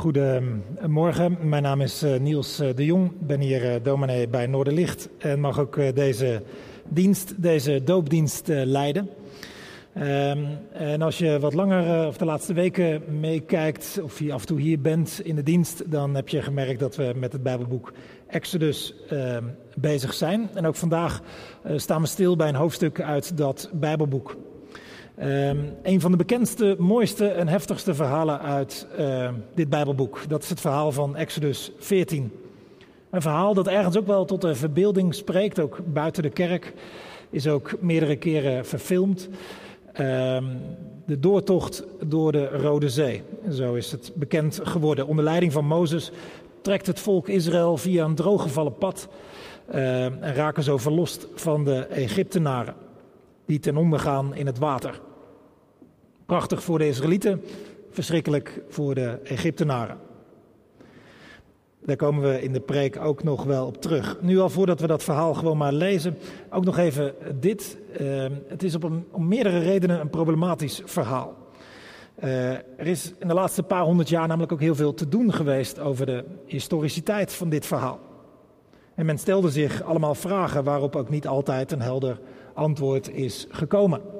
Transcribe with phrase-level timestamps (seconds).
[0.00, 3.12] Goedemorgen, mijn naam is eh, Niels eh, de Jong.
[3.18, 6.42] Ben hier eh, dominee bij Noorderlicht en mag ook deze
[6.88, 9.10] dienst, deze doopdienst leiden.
[9.92, 10.38] Ehm,
[10.72, 14.60] en als je wat langer of de laatste weken meekijkt, of je af en toe
[14.60, 17.92] hier bent in de dienst, dan heb je gemerkt dat we met het Bijbelboek
[18.26, 20.48] Exodus ehm, bezig zijn.
[20.54, 21.22] En ook vandaag
[21.76, 24.36] staan we stil bij een hoofdstuk uit dat Bijbelboek.
[25.22, 30.28] Um, een van de bekendste, mooiste en heftigste verhalen uit uh, dit Bijbelboek.
[30.28, 32.32] Dat is het verhaal van Exodus 14.
[33.10, 36.74] Een verhaal dat ergens ook wel tot de verbeelding spreekt, ook buiten de kerk.
[37.30, 39.28] Is ook meerdere keren verfilmd.
[40.00, 40.60] Um,
[41.06, 43.22] de doortocht door de Rode Zee.
[43.50, 45.06] Zo is het bekend geworden.
[45.06, 46.10] Onder leiding van Mozes
[46.62, 49.08] trekt het volk Israël via een drooggevallen pad.
[49.66, 52.74] En raken zo verlost van de Egyptenaren.
[53.46, 55.00] Die ten onder gaan in het water.
[56.30, 57.42] Prachtig voor de Israëlieten,
[57.90, 59.98] verschrikkelijk voor de Egyptenaren.
[61.84, 64.18] Daar komen we in de preek ook nog wel op terug.
[64.20, 66.16] Nu al voordat we dat verhaal gewoon maar lezen,
[66.50, 67.78] ook nog even dit.
[68.00, 71.36] Uh, het is op om meerdere redenen een problematisch verhaal.
[72.24, 75.32] Uh, er is in de laatste paar honderd jaar namelijk ook heel veel te doen
[75.32, 78.00] geweest over de historiciteit van dit verhaal.
[78.94, 82.20] En men stelde zich allemaal vragen waarop ook niet altijd een helder
[82.54, 84.19] antwoord is gekomen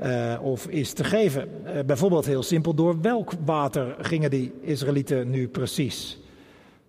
[0.00, 1.48] uh, of is te geven.
[1.66, 6.18] Uh, bijvoorbeeld heel simpel, door welk water gingen die Israëlieten nu precies?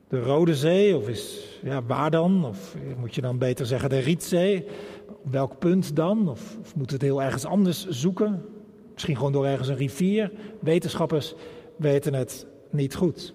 [0.08, 2.46] De Rode Zee, of is, ja, waar dan?
[2.46, 4.66] Of moet je dan beter zeggen de Rietzee?
[5.08, 6.30] Op welk punt dan?
[6.30, 8.46] Of, of moeten we het heel ergens anders zoeken?
[8.94, 10.32] Misschien gewoon door ergens een rivier?
[10.60, 11.34] Wetenschappers
[11.76, 13.34] weten het niet goed.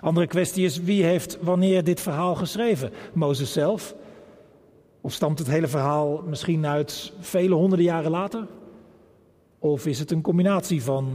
[0.00, 2.90] Andere kwestie is, wie heeft wanneer dit verhaal geschreven?
[3.12, 3.94] Mozes zelf?
[5.06, 8.46] Of stamt het hele verhaal misschien uit vele honderden jaren later?
[9.58, 11.06] Of is het een combinatie van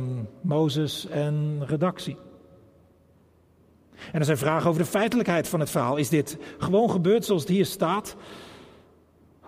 [0.41, 2.17] Mozes en redactie?
[4.11, 5.97] En er zijn vragen over de feitelijkheid van het verhaal.
[5.97, 8.15] Is dit gewoon gebeurd zoals het hier staat?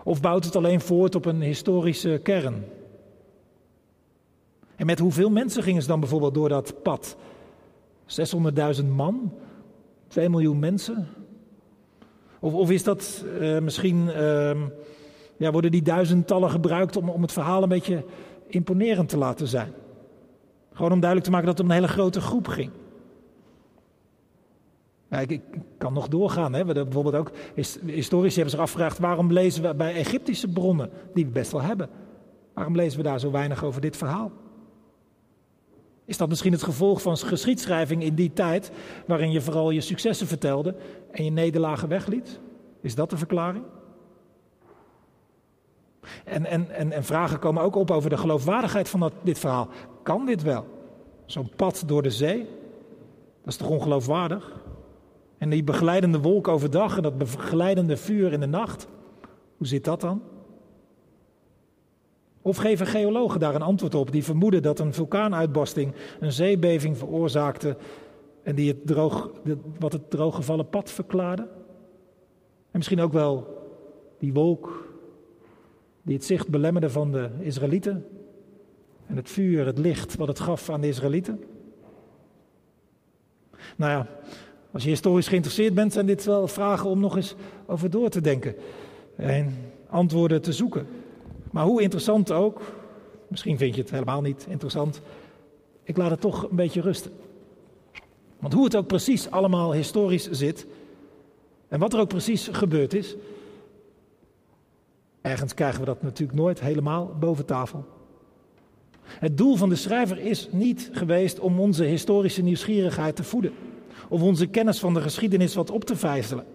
[0.04, 2.66] Of bouwt het alleen voort op een historische kern?
[4.76, 7.16] En met hoeveel mensen gingen ze dan bijvoorbeeld door dat pad?
[8.82, 9.34] 600.000 man?
[10.08, 11.08] 2 miljoen mensen?
[12.44, 14.52] Of, of is dat uh, misschien, uh,
[15.38, 18.06] ja, worden die duizendtallen gebruikt om, om het verhaal een beetje
[18.48, 19.74] imponerend te laten zijn?
[20.74, 22.72] Gewoon om duidelijk te maken dat het om een hele grote groep ging.
[25.28, 25.42] Ik,
[25.78, 26.54] kan nog doorgaan.
[26.54, 26.66] Hè.
[26.66, 27.32] We bijvoorbeeld ook,
[27.86, 31.90] historici hebben zich afgevraagd waarom lezen we bij Egyptische bronnen, die we best wel hebben,
[32.54, 34.32] waarom lezen we daar zo weinig over dit verhaal?
[36.06, 38.72] Is dat misschien het gevolg van geschiedschrijving in die tijd,
[39.08, 40.76] waarin je vooral je successen vertelde
[41.12, 42.40] en je nederlagen wegliet?
[42.82, 43.64] Is dat de verklaring?
[46.26, 49.68] En, en, en, en vragen komen ook op over de geloofwaardigheid van dat, dit verhaal.
[50.04, 50.66] Kan dit wel?
[51.26, 52.38] Zo'n pad door de zee?
[53.44, 54.62] Dat is toch ongeloofwaardig?
[55.38, 58.88] En die begeleidende wolk overdag en dat begeleidende vuur in de nacht?
[59.58, 60.22] Hoe zit dat dan?
[62.46, 67.78] Of geven geologen daar een antwoord op die vermoeden dat een vulkaanuitbarsting een zeebeving veroorzaakte
[68.44, 69.32] en die het droog,
[69.80, 71.42] wat het drooggevallen pad verklaarde?
[72.72, 73.48] En misschien ook wel
[74.20, 74.92] die wolk
[76.02, 78.06] die het zicht belemmerde van de Israëlieten
[79.06, 81.44] en het vuur, het licht wat het gaf aan de Israëlieten?
[83.76, 84.08] Nou ja,
[84.72, 88.22] als je historisch geïnteresseerd bent, zijn dit wel vragen om nog eens over door te
[88.22, 88.56] denken
[89.16, 89.56] en
[89.90, 90.88] antwoorden te zoeken.
[91.54, 92.62] Maar hoe interessant ook,
[93.28, 95.02] misschien vind je het helemaal niet interessant,
[95.84, 97.12] ik laat het toch een beetje rusten.
[98.40, 100.68] Want hoe het ook precies allemaal historisch zit
[101.68, 103.16] en wat er ook precies gebeurd is,
[105.22, 107.86] ergens krijgen we dat natuurlijk nooit helemaal boven tafel.
[109.02, 113.54] Het doel van de schrijver is niet geweest om onze historische nieuwsgierigheid te voeden
[114.10, 116.46] of onze kennis van de geschiedenis wat op te vijzelen.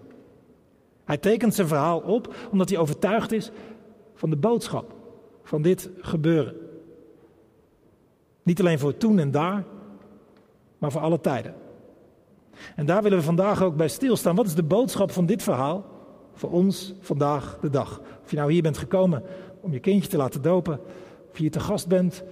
[1.05, 3.51] Hij tekent zijn verhaal op omdat hij overtuigd is
[4.19, 4.97] van de boodschap
[5.49, 6.55] van dit gebeuren.
[8.43, 9.63] Niet alleen voor toen en daar,
[10.77, 11.55] maar voor alle tijden.
[12.75, 14.35] En daar willen we vandaag ook bij stilstaan.
[14.35, 15.85] Wat is de boodschap van dit verhaal
[16.33, 18.01] voor ons vandaag de dag?
[18.23, 19.23] Of je nou hier bent gekomen
[19.61, 20.79] om je kindje te laten dopen,
[21.29, 22.23] of je hier te gast bent,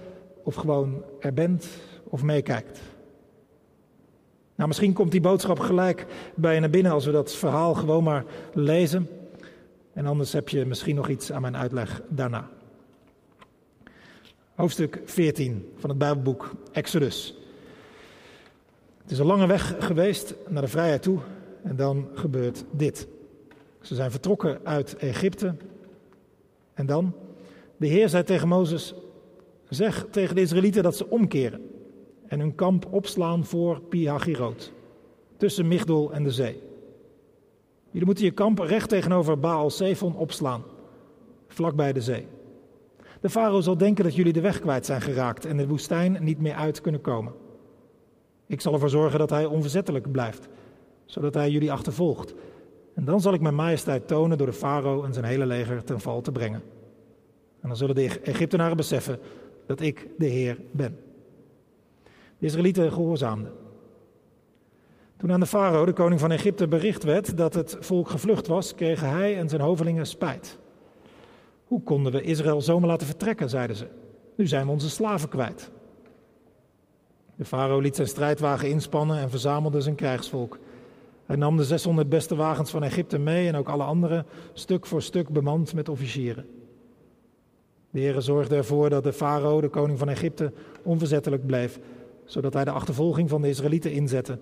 [0.42, 1.68] of gewoon er bent
[2.04, 2.80] of meekijkt.
[4.54, 8.04] Nou, misschien komt die boodschap gelijk bij je naar binnen als we dat verhaal gewoon
[8.04, 9.08] maar lezen.
[9.92, 12.48] En anders heb je misschien nog iets aan mijn uitleg daarna.
[14.58, 17.34] Hoofdstuk 14 van het Bijbelboek Exodus.
[19.02, 21.18] Het is een lange weg geweest naar de vrijheid toe
[21.62, 23.08] en dan gebeurt dit.
[23.80, 25.54] Ze zijn vertrokken uit Egypte
[26.74, 27.14] en dan,
[27.76, 28.94] de Heer zei tegen Mozes,
[29.68, 31.70] zeg tegen de Israëlieten dat ze omkeren
[32.26, 34.72] en hun kamp opslaan voor Pihagiroot,
[35.36, 36.62] tussen Migdol en de zee.
[37.90, 40.62] Jullie moeten je kamp recht tegenover Baal Zephon opslaan,
[41.46, 42.26] vlakbij de zee.
[43.20, 46.40] De farao zal denken dat jullie de weg kwijt zijn geraakt en de woestijn niet
[46.40, 47.32] meer uit kunnen komen.
[48.46, 50.48] Ik zal ervoor zorgen dat hij onverzettelijk blijft,
[51.04, 52.34] zodat hij jullie achtervolgt.
[52.94, 56.00] En dan zal ik mijn majesteit tonen door de farao en zijn hele leger ten
[56.00, 56.62] val te brengen.
[57.60, 59.18] En dan zullen de Egyptenaren beseffen
[59.66, 60.98] dat ik de Heer ben.
[62.38, 63.52] De Israëlieten gehoorzaamden.
[65.16, 68.74] Toen aan de farao, de koning van Egypte, bericht werd dat het volk gevlucht was,
[68.74, 70.58] kregen hij en zijn hovelingen spijt.
[71.68, 73.86] Hoe konden we Israël zomaar laten vertrekken, zeiden ze.
[74.34, 75.70] Nu zijn we onze slaven kwijt.
[77.36, 80.58] De farao liet zijn strijdwagen inspannen en verzamelde zijn krijgsvolk.
[81.26, 85.02] Hij nam de 600 beste wagens van Egypte mee en ook alle andere, stuk voor
[85.02, 86.46] stuk bemand met officieren.
[87.90, 91.78] De Heer zorgde ervoor dat de farao, de koning van Egypte, onverzettelijk bleef,
[92.24, 94.38] zodat hij de achtervolging van de Israëlieten inzette,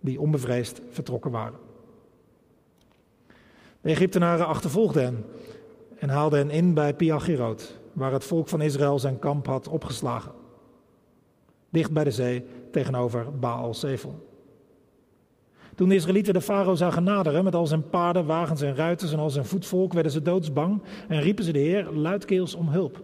[0.00, 1.58] die onbevreesd vertrokken waren.
[3.80, 5.24] De Egyptenaren achtervolgden hen
[6.00, 10.32] en haalden hen in bij Piagiroot, waar het volk van Israël zijn kamp had opgeslagen.
[11.70, 14.14] Dicht bij de zee tegenover Baal Zephon.
[15.74, 19.18] Toen de Israëlieten de farao zagen naderen met al zijn paarden, wagens en ruiters en
[19.18, 23.02] al zijn voetvolk, werden ze doodsbang en riepen ze de Heer luidkeels om hulp.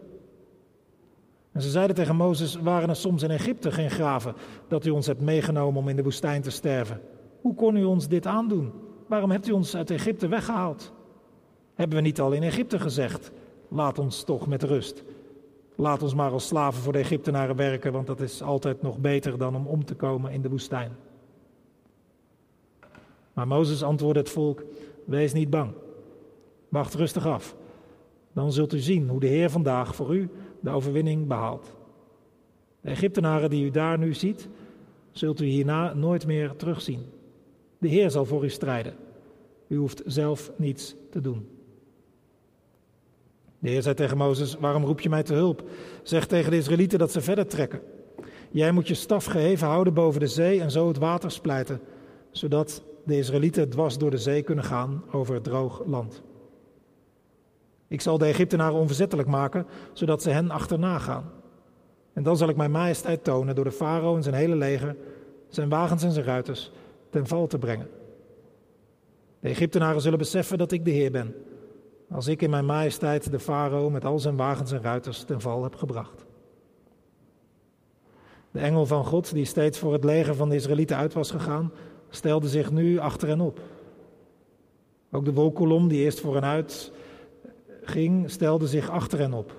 [1.52, 4.34] En ze zeiden tegen Mozes: Waren er soms in Egypte geen graven
[4.68, 7.00] dat u ons hebt meegenomen om in de woestijn te sterven?
[7.40, 8.72] Hoe kon u ons dit aandoen?
[9.08, 10.92] Waarom hebt u ons uit Egypte weggehaald?
[11.76, 13.30] Hebben we niet al in Egypte gezegd:
[13.68, 15.04] Laat ons toch met rust.
[15.74, 19.38] Laat ons maar als slaven voor de Egyptenaren werken, want dat is altijd nog beter
[19.38, 20.96] dan om om te komen in de woestijn.
[23.32, 24.64] Maar Mozes antwoordde het volk:
[25.04, 25.72] Wees niet bang.
[26.68, 27.56] Wacht rustig af.
[28.32, 30.30] Dan zult u zien hoe de Heer vandaag voor u
[30.60, 31.76] de overwinning behaalt.
[32.80, 34.48] De Egyptenaren die u daar nu ziet,
[35.10, 37.00] zult u hierna nooit meer terugzien.
[37.78, 38.94] De Heer zal voor u strijden.
[39.66, 41.55] U hoeft zelf niets te doen.
[43.58, 45.68] De Heer zei tegen Mozes: Waarom roep je mij te hulp?
[46.02, 47.80] Zeg tegen de Israëlieten dat ze verder trekken.
[48.50, 51.80] Jij moet je staf geheven houden boven de zee en zo het water splijten,
[52.30, 56.22] zodat de Israëlieten dwars door de zee kunnen gaan over het droog land.
[57.88, 61.30] Ik zal de Egyptenaren onverzettelijk maken, zodat ze hen achterna gaan.
[62.12, 64.96] En dan zal ik mijn majesteit tonen door de farao en zijn hele leger,
[65.48, 66.70] zijn wagens en zijn ruiters,
[67.10, 67.88] ten val te brengen.
[69.40, 71.34] De Egyptenaren zullen beseffen dat ik de Heer ben,
[72.10, 75.62] als ik in mijn majesteit de farao met al zijn wagens en ruiters ten val
[75.62, 76.24] heb gebracht.
[78.50, 81.72] De engel van God, die steeds voor het leger van de Israëlieten uit was gegaan,
[82.08, 83.60] stelde zich nu achter hen op.
[85.10, 86.92] Ook de wolkolom die eerst voor hen uit
[87.82, 89.54] ging, stelde zich achter hen op,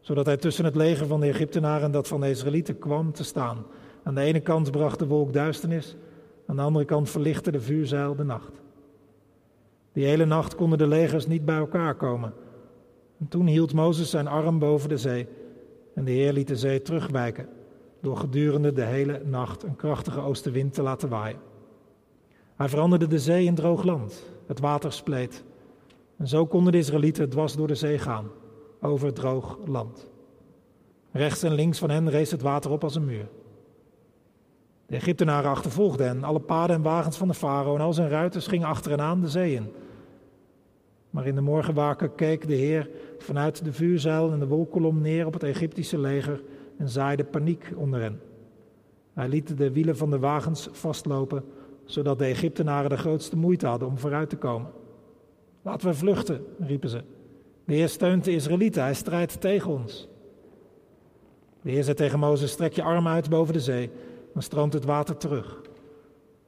[0.00, 3.24] zodat hij tussen het leger van de Egyptenaren en dat van de Israëlieten kwam te
[3.24, 3.66] staan.
[4.02, 5.96] Aan de ene kant bracht de wolk duisternis,
[6.46, 8.60] aan de andere kant verlichtte de vuurzeil de nacht.
[9.92, 12.32] Die hele nacht konden de legers niet bij elkaar komen.
[13.18, 15.28] En toen hield Mozes zijn arm boven de zee
[15.94, 17.48] en de Heer liet de zee terugwijken
[18.00, 21.38] door gedurende de hele nacht een krachtige oostenwind te laten waaien.
[22.56, 25.44] Hij veranderde de zee in droog land, het water spleet.
[26.16, 28.30] En zo konden de Israëlieten dwars door de zee gaan,
[28.80, 30.10] over droog land.
[31.12, 33.28] Rechts en links van hen rees het water op als een muur.
[34.90, 38.46] De Egyptenaren achtervolgden hen, alle paarden en wagens van de farao en al zijn ruiters
[38.46, 39.72] gingen achter hen aan de zee in.
[41.10, 45.32] Maar in de morgenwaken keek de Heer vanuit de vuurzeil en de wolkolom neer op
[45.32, 46.42] het Egyptische leger
[46.76, 48.20] en zaaide paniek onder hen.
[49.14, 51.44] Hij liet de wielen van de wagens vastlopen,
[51.84, 54.70] zodat de Egyptenaren de grootste moeite hadden om vooruit te komen.
[55.62, 57.02] Laten we vluchten, riepen ze.
[57.64, 60.08] De Heer steunt de Israëlieten, hij strijdt tegen ons.
[61.62, 63.90] De Heer zei tegen Mozes, strek je arm uit boven de zee,
[64.32, 65.60] dan stroomt het water terug.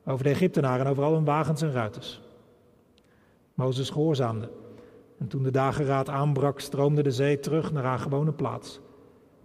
[0.04, 2.20] Over de Egyptenaren en over al hun wagens en ruiters.
[3.54, 4.50] Mozes gehoorzaamde.
[5.18, 8.80] En toen de dageraad aanbrak, stroomde de zee terug naar haar gewone plaats.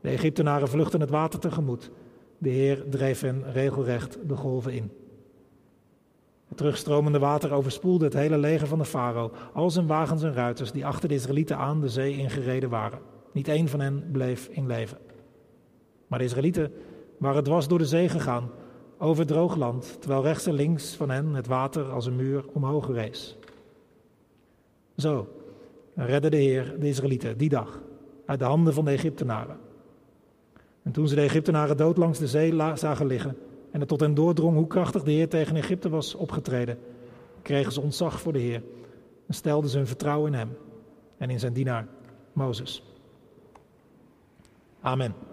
[0.01, 1.91] De Egyptenaren vluchtten het water tegemoet.
[2.37, 4.91] De Heer dreef hen regelrecht de golven in.
[6.47, 10.71] Het terugstromende water overspoelde het hele leger van de farao, al zijn wagens en ruiters
[10.71, 12.99] die achter de Israëlieten aan de zee ingereden waren.
[13.31, 14.97] Niet één van hen bleef in leven.
[16.07, 16.71] Maar de Israëlieten
[17.17, 18.49] waren dwars door de zee gegaan,
[18.97, 22.45] over het droog land, terwijl rechts en links van hen het water als een muur
[22.53, 23.37] omhoog rees.
[24.97, 25.27] Zo
[25.95, 27.81] redde de Heer de Israëlieten die dag
[28.25, 29.57] uit de handen van de Egyptenaren.
[30.83, 33.37] En toen ze de Egyptenaren dood langs de zee zagen liggen
[33.71, 36.79] en het tot hen doordrong hoe krachtig de Heer tegen Egypte was opgetreden,
[37.41, 38.63] kregen ze ontzag voor de Heer
[39.27, 40.57] en stelden ze hun vertrouwen in Hem
[41.17, 41.87] en in zijn dienaar
[42.33, 42.83] Mozes.
[44.81, 45.26] Amen.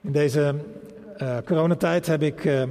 [0.00, 0.54] In deze
[1.22, 2.62] uh, coronatijd heb ik, uh,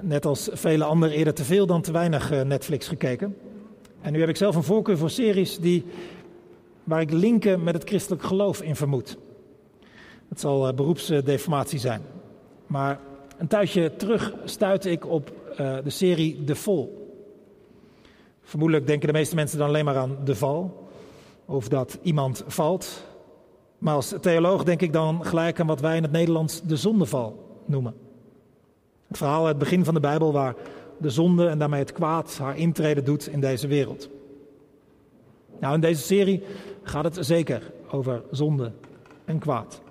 [0.00, 3.36] net als vele anderen, eerder te veel dan te weinig uh, Netflix gekeken.
[4.00, 5.84] En nu heb ik zelf een voorkeur voor series die,
[6.84, 9.16] waar ik linken met het christelijk geloof in vermoed.
[10.28, 12.02] Het zal beroepsdeformatie zijn.
[12.66, 13.00] Maar
[13.38, 17.12] een tijdje terug stuitte ik op de serie De Vol.
[18.42, 20.88] Vermoedelijk denken de meeste mensen dan alleen maar aan de val.
[21.44, 23.04] Of dat iemand valt.
[23.78, 27.60] Maar als theoloog denk ik dan gelijk aan wat wij in het Nederlands de zondeval
[27.64, 27.94] noemen.
[29.06, 30.54] Het verhaal uit het begin van de Bijbel waar
[30.98, 34.08] de zonde en daarmee het kwaad haar intrede doet in deze wereld.
[35.60, 36.42] Nou, in deze serie
[36.82, 38.72] gaat het zeker over zonde
[39.24, 39.82] en kwaad.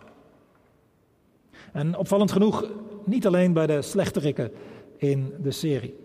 [1.71, 2.71] En opvallend genoeg
[3.03, 4.51] niet alleen bij de slechterikken
[4.97, 5.95] in de serie.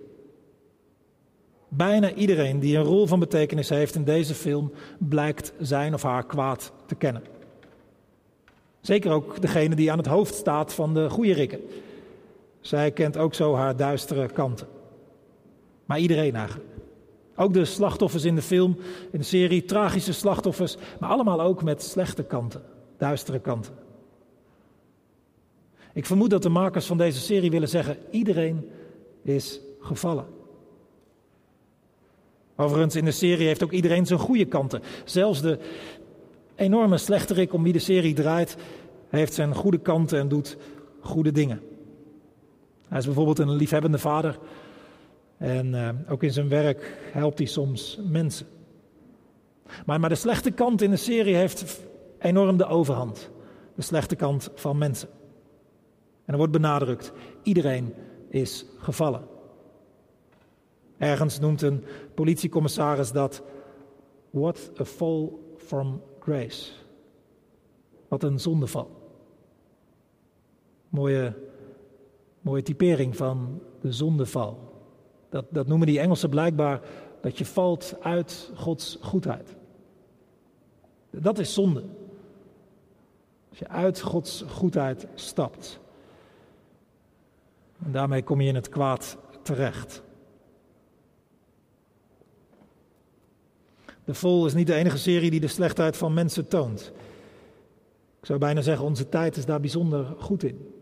[1.68, 6.26] Bijna iedereen die een rol van betekenis heeft in deze film blijkt zijn of haar
[6.26, 7.22] kwaad te kennen.
[8.80, 11.60] Zeker ook degene die aan het hoofd staat van de goede rikken.
[12.60, 14.66] Zij kent ook zo haar duistere kanten.
[15.84, 16.68] Maar iedereen eigenlijk.
[17.36, 18.76] Ook de slachtoffers in de film,
[19.10, 22.62] in de serie, tragische slachtoffers, maar allemaal ook met slechte kanten,
[22.96, 23.74] duistere kanten.
[25.92, 28.68] Ik vermoed dat de makers van deze serie willen zeggen: iedereen
[29.22, 30.26] is gevallen.
[32.56, 34.82] Overigens, in de serie heeft ook iedereen zijn goede kanten.
[35.04, 35.58] Zelfs de
[36.60, 38.56] enorme slechterik om wie de serie draait,
[39.08, 40.56] heeft zijn goede kanten en doet
[41.00, 41.60] goede dingen.
[42.88, 44.38] Hij is bijvoorbeeld een liefhebbende vader
[45.36, 48.46] en uh, ook in zijn werk helpt hij soms mensen.
[49.86, 51.80] Maar, maar de slechte kant in de serie heeft
[52.18, 53.30] enorm de overhand.
[53.74, 55.08] De slechte kant van mensen.
[56.24, 57.12] En er wordt benadrukt,
[57.42, 57.94] iedereen
[58.28, 59.22] is gevallen.
[60.98, 63.42] Ergens noemt een politiecommissaris dat
[64.30, 66.70] what a fall from grace.
[68.08, 68.90] Wat een zondeval.
[70.88, 71.34] Mooie,
[72.40, 74.58] mooie typering van de zondeval.
[75.28, 76.80] Dat, dat noemen die Engelsen blijkbaar
[77.20, 79.56] dat je valt uit Gods goedheid.
[81.10, 81.84] Dat is zonde.
[83.48, 85.80] Als je uit Gods goedheid stapt.
[87.84, 90.02] En daarmee kom je in het kwaad terecht.
[94.10, 96.92] De Vol is niet de enige serie die de slechtheid van mensen toont.
[98.20, 100.74] Ik zou bijna zeggen, onze tijd is daar bijzonder goed in.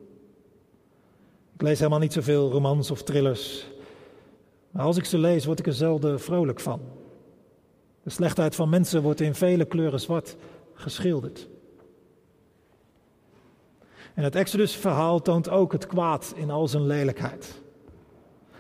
[1.54, 3.66] Ik lees helemaal niet zoveel romans of thrillers.
[4.70, 6.80] Maar als ik ze lees, word ik er zelden vrolijk van.
[8.02, 10.37] De slechtheid van mensen wordt in vele kleuren zwart
[10.75, 11.49] geschilderd.
[14.14, 17.61] En het Exodus-verhaal toont ook het kwaad in al zijn lelijkheid.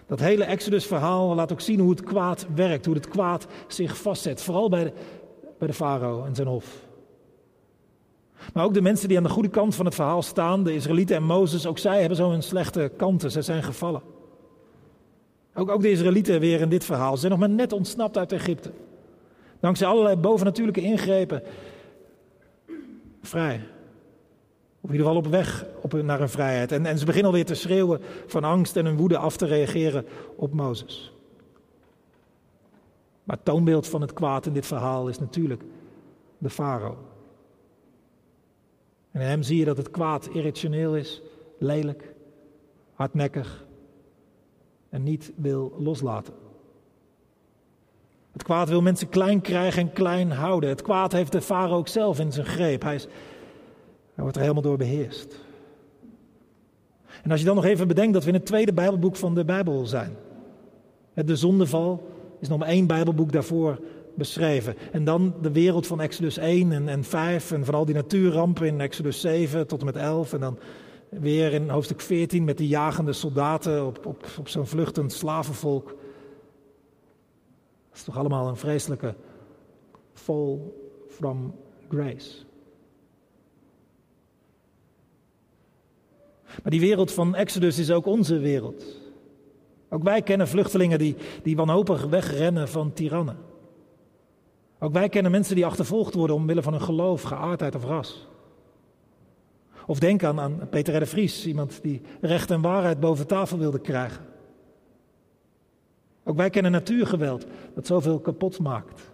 [0.08, 4.42] Dat hele Exodus-verhaal laat ook zien hoe het kwaad werkt, hoe het kwaad zich vastzet.
[4.42, 4.92] Vooral bij de,
[5.58, 6.86] bij de farao en zijn hof.
[8.54, 11.16] Maar ook de mensen die aan de goede kant van het verhaal staan, de Israëlieten
[11.16, 13.30] en Mozes, ook zij hebben zo hun slechte kanten.
[13.30, 14.02] Zij zijn gevallen.
[15.54, 17.14] Ook, ook de Israëlieten weer in dit verhaal.
[17.14, 18.72] Ze zijn nog maar net ontsnapt uit Egypte.
[19.60, 21.42] Dankzij allerlei bovennatuurlijke ingrepen.
[23.22, 23.60] Vrij.
[24.80, 26.72] Of in ieder geval op weg op, naar hun vrijheid.
[26.72, 30.06] En, en ze beginnen alweer te schreeuwen van angst en hun woede af te reageren
[30.36, 31.12] op Mozes.
[33.24, 35.62] Maar het toonbeeld van het kwaad in dit verhaal is natuurlijk
[36.38, 36.96] de farao.
[39.10, 41.22] En in hem zie je dat het kwaad irrationeel is,
[41.58, 42.14] lelijk,
[42.94, 43.66] hardnekkig
[44.88, 46.34] en niet wil loslaten.
[48.32, 50.68] Het kwaad wil mensen klein krijgen en klein houden.
[50.68, 52.82] Het kwaad heeft de farao ook zelf in zijn greep.
[52.82, 53.06] Hij is
[54.18, 55.38] hij wordt er helemaal door beheerst.
[57.22, 59.44] En als je dan nog even bedenkt dat we in het tweede Bijbelboek van de
[59.44, 60.16] Bijbel zijn.
[61.14, 62.08] De zondeval
[62.40, 63.80] is nog maar één Bijbelboek daarvoor
[64.14, 64.74] beschreven.
[64.92, 68.66] En dan de wereld van Exodus 1 en, en 5 en van al die natuurrampen
[68.66, 70.32] in Exodus 7 tot en met 11.
[70.32, 70.58] En dan
[71.08, 75.86] weer in hoofdstuk 14 met die jagende soldaten op, op, op zo'n vluchtend slavenvolk.
[75.86, 75.96] Dat
[77.94, 79.14] is toch allemaal een vreselijke
[80.12, 80.58] fall
[81.08, 81.54] from
[81.88, 82.46] grace.
[86.62, 88.84] Maar die wereld van Exodus is ook onze wereld.
[89.90, 93.36] Ook wij kennen vluchtelingen die, die wanhopig wegrennen van tirannen.
[94.78, 98.28] Ook wij kennen mensen die achtervolgd worden omwille van hun geloof, geaardheid of ras.
[99.86, 101.06] Of denk aan, aan Peter R.
[101.06, 104.24] Vries, iemand die recht en waarheid boven tafel wilde krijgen.
[106.24, 109.12] Ook wij kennen natuurgeweld dat zoveel kapot maakt.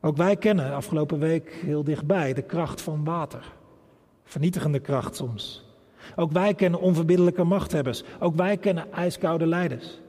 [0.00, 3.52] Ook wij kennen afgelopen week heel dichtbij de kracht van water.
[4.24, 5.63] Vernietigende kracht soms.
[6.16, 8.02] Ook wij kennen onverbiddelijke machthebbers.
[8.20, 10.00] Ook wij kennen ijskoude leiders.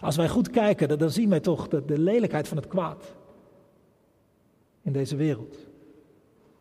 [0.00, 3.14] Als wij goed kijken, dan zien wij toch de, de lelijkheid van het kwaad
[4.82, 5.56] in deze wereld.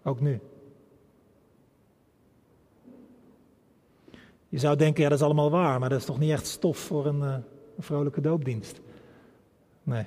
[0.04, 0.40] Ook nu.
[4.50, 6.78] Je zou denken, ja dat is allemaal waar, maar dat is toch niet echt stof
[6.78, 7.34] voor een, uh,
[7.78, 8.82] een vrolijke doopdienst.
[9.84, 10.06] Nee.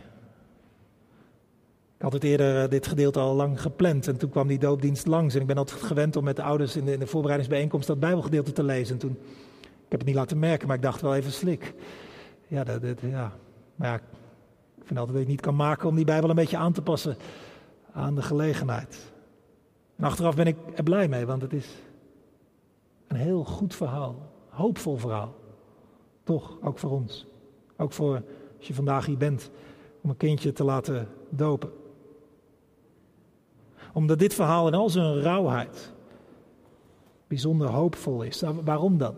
[2.03, 5.07] Ik had het eerder, uh, dit gedeelte al lang gepland en toen kwam die doopdienst
[5.07, 5.35] langs.
[5.35, 8.01] En ik ben altijd gewend om met de ouders in de, in de voorbereidingsbijeenkomst dat
[8.01, 8.95] bijbelgedeelte te lezen.
[8.95, 9.19] En toen,
[9.61, 11.75] ik heb het niet laten merken, maar ik dacht wel even slik.
[12.47, 13.33] Ja, dat, dat, ja.
[13.75, 16.57] maar ja, ik vind altijd dat je niet kan maken om die Bijbel een beetje
[16.57, 17.17] aan te passen
[17.93, 19.13] aan de gelegenheid.
[19.97, 21.69] En achteraf ben ik er blij mee, want het is
[23.07, 24.33] een heel goed verhaal.
[24.49, 25.35] Hoopvol verhaal.
[26.23, 27.27] Toch, ook voor ons.
[27.77, 28.23] Ook voor
[28.59, 29.51] als je vandaag hier bent
[30.01, 31.81] om een kindje te laten dopen.
[33.93, 35.93] Omdat dit verhaal in al zijn rauwheid
[37.33, 38.41] bijzonder hoopvol is.
[38.41, 39.15] Nou, waarom dan?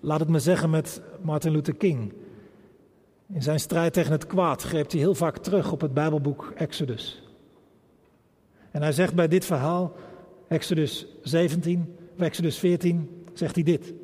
[0.00, 2.12] Laat het me zeggen met Martin Luther King.
[3.32, 7.22] In zijn strijd tegen het kwaad greep hij heel vaak terug op het Bijbelboek Exodus.
[8.70, 9.92] En hij zegt bij dit verhaal,
[10.48, 13.94] Exodus 17, of Exodus 14, zegt hij dit.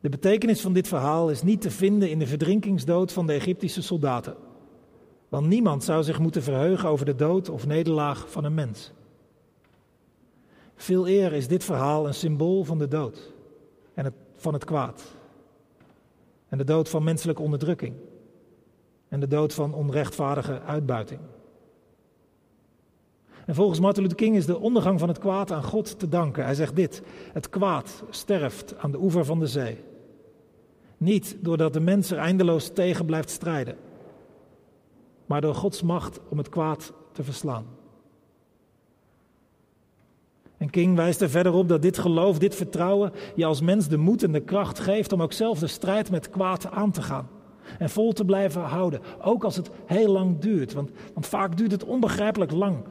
[0.00, 3.82] De betekenis van dit verhaal is niet te vinden in de verdrinkingsdood van de Egyptische
[3.82, 4.36] soldaten.
[5.30, 8.92] Want niemand zou zich moeten verheugen over de dood of nederlaag van een mens.
[10.74, 13.32] Veel eer is dit verhaal een symbool van de dood
[13.94, 15.02] en van het kwaad.
[16.48, 17.94] En de dood van menselijke onderdrukking.
[19.08, 21.20] En de dood van onrechtvaardige uitbuiting.
[23.46, 26.44] En volgens Martin Luther King is de ondergang van het kwaad aan God te danken.
[26.44, 29.78] Hij zegt dit: Het kwaad sterft aan de oever van de zee.
[30.96, 33.76] Niet doordat de mens er eindeloos tegen blijft strijden,
[35.30, 37.66] maar door Gods macht om het kwaad te verslaan.
[40.56, 43.96] En King wijst er verder op dat dit geloof, dit vertrouwen, je als mens de
[43.96, 47.28] moed en de kracht geeft om ook zelf de strijd met kwaad aan te gaan.
[47.78, 50.72] En vol te blijven houden, ook als het heel lang duurt.
[50.72, 52.84] Want, want vaak duurt het onbegrijpelijk lang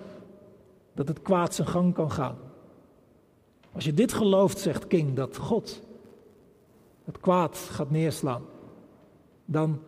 [0.94, 2.38] dat het kwaad zijn gang kan gaan.
[3.72, 5.82] Als je dit gelooft, zegt King, dat God
[7.06, 8.42] het kwaad gaat neerslaan,
[9.46, 9.80] dan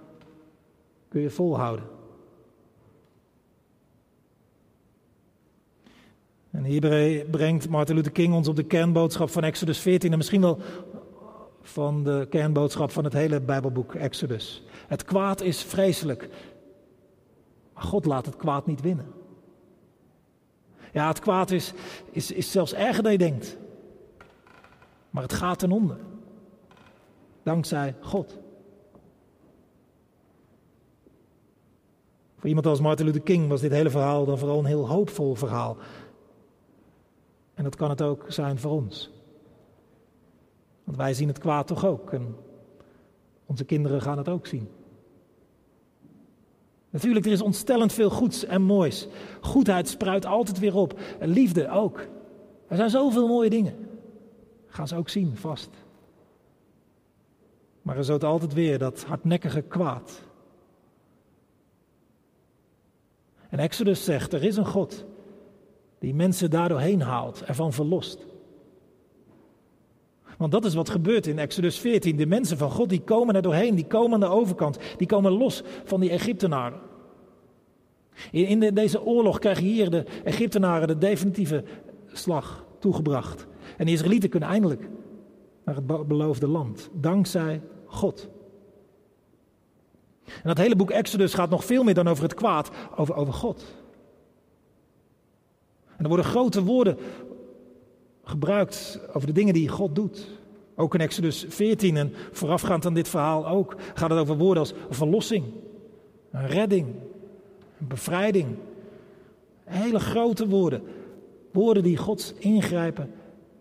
[1.07, 1.99] kun je volhouden.
[6.51, 10.41] En hier brengt Martin Luther King ons op de kernboodschap van Exodus 14 en misschien
[10.41, 10.59] wel
[11.61, 14.63] van de kernboodschap van het hele Bijbelboek Exodus.
[14.87, 16.29] Het kwaad is vreselijk,
[17.73, 19.05] maar God laat het kwaad niet winnen.
[20.93, 21.73] Ja, het kwaad is,
[22.11, 23.57] is, is zelfs erger dan je denkt,
[25.09, 25.97] maar het gaat ten onder.
[27.43, 28.39] Dankzij God.
[32.37, 35.35] Voor iemand als Martin Luther King was dit hele verhaal dan vooral een heel hoopvol
[35.35, 35.77] verhaal.
[37.61, 39.11] En dat kan het ook zijn voor ons.
[40.83, 42.13] Want wij zien het kwaad toch ook.
[42.13, 42.35] En
[43.45, 44.69] onze kinderen gaan het ook zien.
[46.89, 49.07] Natuurlijk, er is ontstellend veel goeds en moois.
[49.41, 50.99] Goedheid spruit altijd weer op.
[51.19, 52.07] En liefde ook.
[52.67, 53.89] Er zijn zoveel mooie dingen.
[54.67, 55.69] Gaan ze ook zien, vast.
[57.81, 60.21] Maar er ook altijd weer dat hardnekkige kwaad.
[63.49, 65.05] En Exodus zegt, er is een God
[66.01, 68.25] die mensen daardoor heen haalt, ervan verlost.
[70.37, 72.15] Want dat is wat gebeurt in Exodus 14.
[72.15, 75.31] De mensen van God die komen er doorheen, die komen aan de overkant, die komen
[75.31, 76.79] los van die Egyptenaren.
[78.31, 81.63] In, in deze oorlog krijgen hier de Egyptenaren de definitieve
[82.11, 83.47] slag toegebracht.
[83.77, 84.89] En de Israëlieten kunnen eindelijk
[85.65, 88.29] naar het beloofde land, dankzij God.
[90.25, 93.33] En dat hele boek Exodus gaat nog veel meer dan over het kwaad, over, over
[93.33, 93.80] God.
[96.01, 96.97] Er worden grote woorden
[98.23, 100.27] gebruikt over de dingen die God doet.
[100.75, 104.73] Ook in Exodus 14 en voorafgaand aan dit verhaal ook gaat het over woorden als
[104.89, 105.45] verlossing,
[106.31, 106.87] een redding,
[107.79, 108.47] een bevrijding.
[109.63, 110.83] Hele grote woorden.
[111.51, 113.13] Woorden die Gods ingrijpen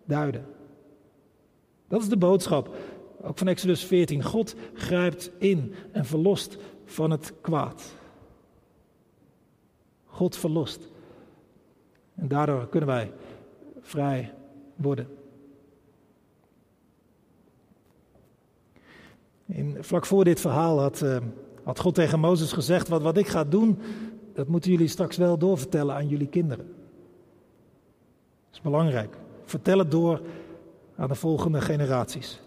[0.05, 0.45] duiden.
[1.89, 2.75] Dat is de boodschap,
[3.23, 4.23] ook van Exodus 14.
[4.23, 7.95] God grijpt in en verlost van het kwaad.
[10.07, 10.89] God verlost.
[12.21, 13.13] En daardoor kunnen wij
[13.81, 14.33] vrij
[14.77, 15.09] worden.
[19.47, 21.17] In, vlak voor dit verhaal had, uh,
[21.63, 23.79] had God tegen Mozes gezegd: wat, wat ik ga doen,
[24.33, 26.67] dat moeten jullie straks wel doorvertellen aan jullie kinderen.
[26.67, 29.17] Dat is belangrijk.
[29.45, 30.21] Vertel het door
[30.97, 32.41] aan de volgende generaties.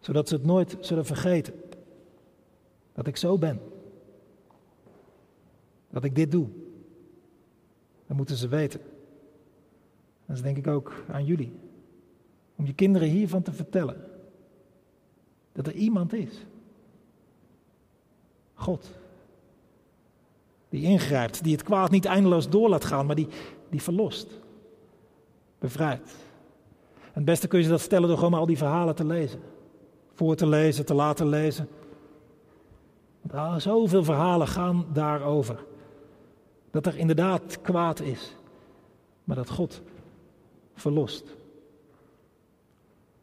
[0.00, 1.54] Zodat ze het nooit zullen vergeten.
[2.92, 3.60] Dat ik zo ben.
[5.90, 6.48] Dat ik dit doe.
[8.10, 8.80] Dat moeten ze weten.
[10.26, 11.52] Dat is denk ik ook aan jullie.
[12.56, 13.96] Om je kinderen hiervan te vertellen.
[15.52, 16.46] Dat er iemand is.
[18.54, 18.90] God.
[20.68, 23.28] Die ingrijpt, die het kwaad niet eindeloos door laat gaan, maar die,
[23.68, 24.40] die verlost.
[25.58, 26.16] bevrijd.
[26.94, 29.40] En het beste kun je dat vertellen door gewoon maar al die verhalen te lezen.
[30.14, 31.68] Voor te lezen, te laten lezen.
[33.20, 35.68] Want zoveel verhalen gaan daarover.
[36.70, 38.34] Dat er inderdaad kwaad is,
[39.24, 39.82] maar dat God
[40.74, 41.36] verlost.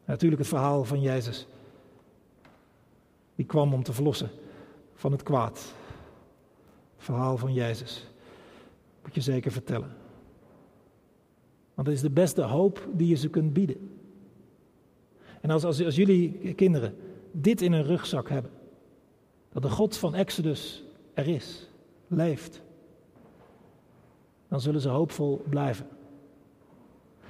[0.06, 1.48] natuurlijk het verhaal van Jezus.
[3.36, 4.30] Die kwam om te verlossen
[4.94, 5.74] van het kwaad.
[6.96, 8.08] Het verhaal van Jezus.
[9.04, 9.96] Moet je zeker vertellen.
[11.74, 14.00] Want dat is de beste hoop die je ze kunt bieden.
[15.42, 16.96] En als, als, als jullie kinderen
[17.32, 18.52] dit in hun rugzak hebben,
[19.52, 20.84] dat de God van Exodus
[21.14, 21.70] er is,
[22.08, 22.62] leeft,
[24.50, 25.88] dan zullen ze hoopvol blijven.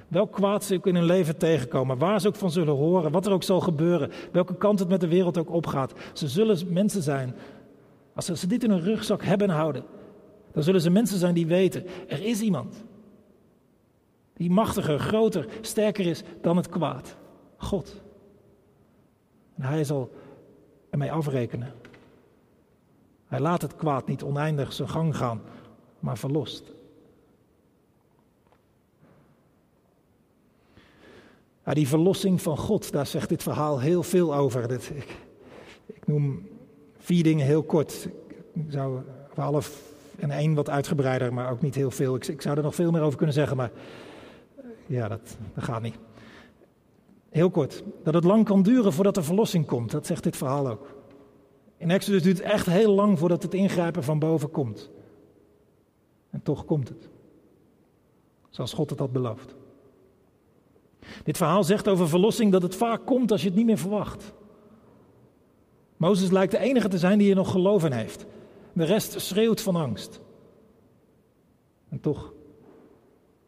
[0.07, 3.25] Welk kwaad ze ook in hun leven tegenkomen, waar ze ook van zullen horen, wat
[3.25, 5.93] er ook zal gebeuren, welke kant het met de wereld ook opgaat.
[6.13, 7.35] Ze zullen mensen zijn,
[8.13, 9.83] als ze dit in hun rugzak hebben houden,
[10.51, 12.85] dan zullen ze mensen zijn die weten, er is iemand
[14.37, 17.15] die machtiger, groter, sterker is dan het kwaad.
[17.57, 18.01] God.
[19.55, 20.11] En hij zal
[20.89, 21.73] ermee afrekenen.
[23.27, 25.41] Hij laat het kwaad niet oneindig zijn gang gaan,
[25.99, 26.71] maar verlost.
[31.67, 34.71] Ja, die verlossing van God, daar zegt dit verhaal heel veel over.
[34.71, 35.17] ik,
[35.85, 36.47] ik, noem
[36.97, 38.09] vier dingen heel kort.
[38.53, 39.01] Ik zou
[39.35, 39.61] alle
[40.15, 42.15] en één wat uitgebreider, maar ook niet heel veel.
[42.15, 43.71] Ik, ik, zou er nog veel meer over kunnen zeggen, maar
[44.85, 45.97] ja, dat, dat gaat niet.
[47.29, 50.67] Heel kort, dat het lang kan duren voordat er verlossing komt, dat zegt dit verhaal
[50.67, 50.87] ook.
[51.77, 54.89] In Exodus duurt het echt heel lang voordat het ingrijpen van boven komt.
[56.29, 57.09] En toch komt het.
[58.49, 59.55] Zoals God het had beloofd.
[61.23, 64.33] Dit verhaal zegt over verlossing dat het vaak komt als je het niet meer verwacht.
[65.97, 68.25] Mozes lijkt de enige te zijn die er nog geloof in heeft.
[68.73, 70.21] De rest schreeuwt van angst.
[71.89, 72.33] En toch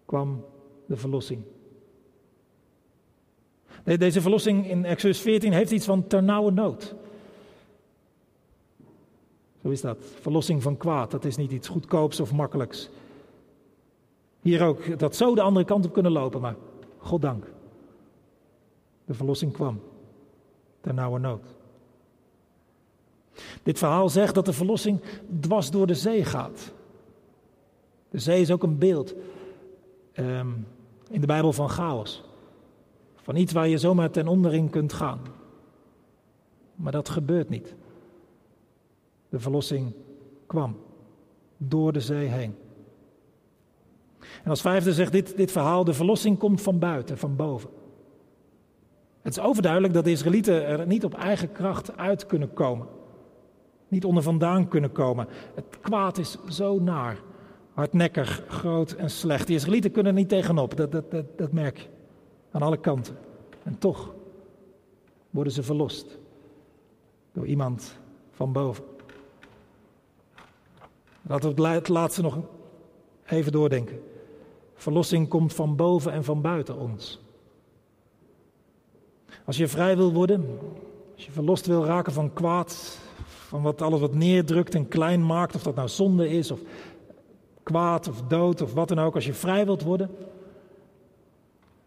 [0.06, 0.46] kwam
[0.86, 1.42] de verlossing.
[3.84, 6.96] Deze verlossing in Exodus 14 heeft iets van ternauwernood.
[9.62, 9.98] Zo is dat.
[10.22, 12.90] Verlossing van kwaad, dat is niet iets goedkoops of makkelijks.
[14.42, 16.56] Hier ook, dat zou de andere kant op kunnen lopen, maar
[17.00, 17.46] God dank.
[19.06, 19.80] De verlossing kwam.
[20.82, 21.44] Ternauwernood.
[23.64, 25.02] Dit verhaal zegt dat de verlossing
[25.40, 26.74] dwars door de zee gaat.
[28.10, 29.16] De zee is ook een beeld
[30.12, 30.50] ehm,
[31.10, 32.24] in de Bijbel van chaos.
[33.16, 35.20] Van iets waar je zomaar ten onder in kunt gaan.
[36.76, 37.76] Maar dat gebeurt niet.
[39.30, 39.94] De verlossing
[40.46, 40.78] kwam
[41.58, 42.56] door de zee heen.
[44.44, 47.70] En als vijfde zegt dit, dit verhaal, de verlossing komt van buiten, van boven.
[49.22, 52.88] Het is overduidelijk dat de Israëlieten er niet op eigen kracht uit kunnen komen.
[53.88, 55.28] Niet onder vandaan kunnen komen.
[55.56, 57.18] Het kwaad is zo naar,
[57.74, 59.48] hardnekkig, groot en slecht.
[59.48, 61.88] De Israëlieten kunnen er niet tegenop, dat, dat, dat, dat merk je.
[62.52, 63.18] Aan alle kanten.
[63.64, 64.14] En toch
[65.30, 66.18] worden ze verlost
[67.32, 68.00] door iemand
[68.32, 68.84] van boven.
[71.22, 72.38] Laten we het laatste nog
[73.26, 74.00] even doordenken.
[74.80, 77.20] Verlossing komt van boven en van buiten ons.
[79.46, 80.46] Als je vrij wil worden,
[81.16, 85.56] als je verlost wil raken van kwaad, van wat alles wat neerdrukt en klein maakt,
[85.56, 86.60] of dat nou zonde is, of
[87.64, 90.10] kwaad of dood of wat dan ook, als je vrij wilt worden,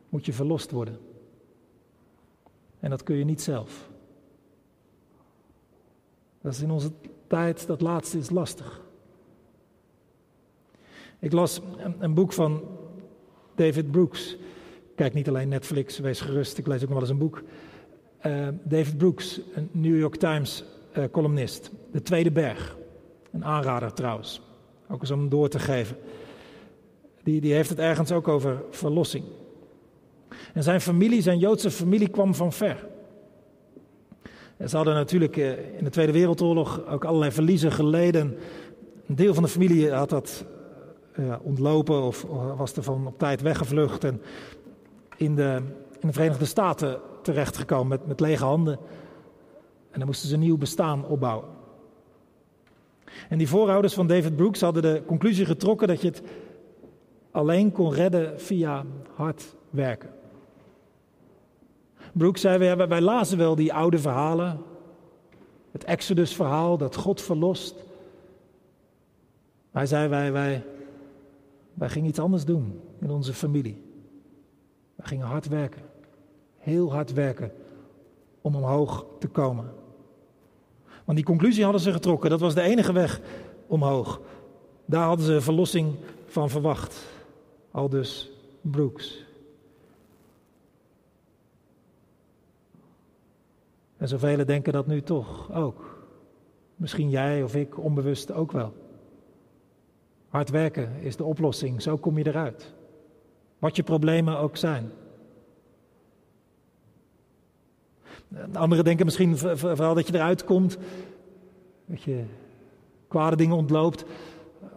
[0.08, 0.98] moet je verlost worden.
[2.80, 3.88] En dat kun je niet zelf.
[6.40, 6.90] Dat is in onze
[7.26, 8.80] tijd, dat laatste is lastig.
[11.22, 11.60] Ik las
[11.98, 12.62] een, boek van
[13.54, 14.36] David Brooks.
[14.94, 17.42] Kijk niet alleen Netflix, wees gerust, ik lees ook nog wel eens een boek.
[18.26, 20.64] Uh, David Brooks, een New York Times
[20.98, 21.70] uh, columnist.
[21.92, 22.76] De Tweede Berg.
[23.32, 24.40] Een aanrader trouwens.
[24.88, 25.96] Ook eens om hem door te geven.
[27.22, 29.24] Die, die heeft het ergens ook over verlossing.
[30.54, 32.86] En zijn familie, zijn Joodse familie, kwam van ver.
[34.56, 38.36] En ze hadden natuurlijk uh, in de Tweede Wereldoorlog ook allerlei verliezen geleden.
[39.06, 40.44] Een deel van de familie had dat
[41.42, 42.22] ontlopen of
[42.56, 44.04] was er van op tijd weggevlucht.
[44.04, 44.22] En
[45.16, 45.62] in de,
[46.00, 48.78] in de Verenigde Staten terechtgekomen met, met lege handen.
[49.90, 51.48] En dan moesten ze een nieuw bestaan opbouwen.
[53.28, 56.22] En die voorouders van David Brooks hadden de conclusie getrokken dat je het
[57.30, 60.10] alleen kon redden via hard werken.
[62.12, 64.60] Brooks zei, wij, wij lazen wel die oude verhalen,
[65.70, 67.74] het Exodus-verhaal dat God verlost.
[69.70, 70.64] Hij zei, wij, wij,
[71.74, 73.82] wij gingen iets anders doen in onze familie.
[74.94, 75.82] Wij gingen hard werken.
[76.58, 77.52] Heel hard werken
[78.40, 79.70] om omhoog te komen.
[81.04, 82.30] Want die conclusie hadden ze getrokken.
[82.30, 83.20] Dat was de enige weg
[83.66, 84.20] omhoog.
[84.84, 85.94] Daar hadden ze verlossing
[86.26, 87.06] van verwacht.
[87.70, 88.30] Al dus
[88.60, 89.24] Brooks.
[93.96, 96.04] En zoveel denken dat nu toch ook.
[96.76, 98.81] Misschien jij of ik onbewust ook wel.
[100.32, 102.72] Hard werken is de oplossing, zo kom je eruit.
[103.58, 104.90] Wat je problemen ook zijn.
[108.52, 110.78] Anderen denken misschien vooral dat je eruit komt,
[111.84, 112.24] dat je
[113.08, 114.04] kwade dingen ontloopt,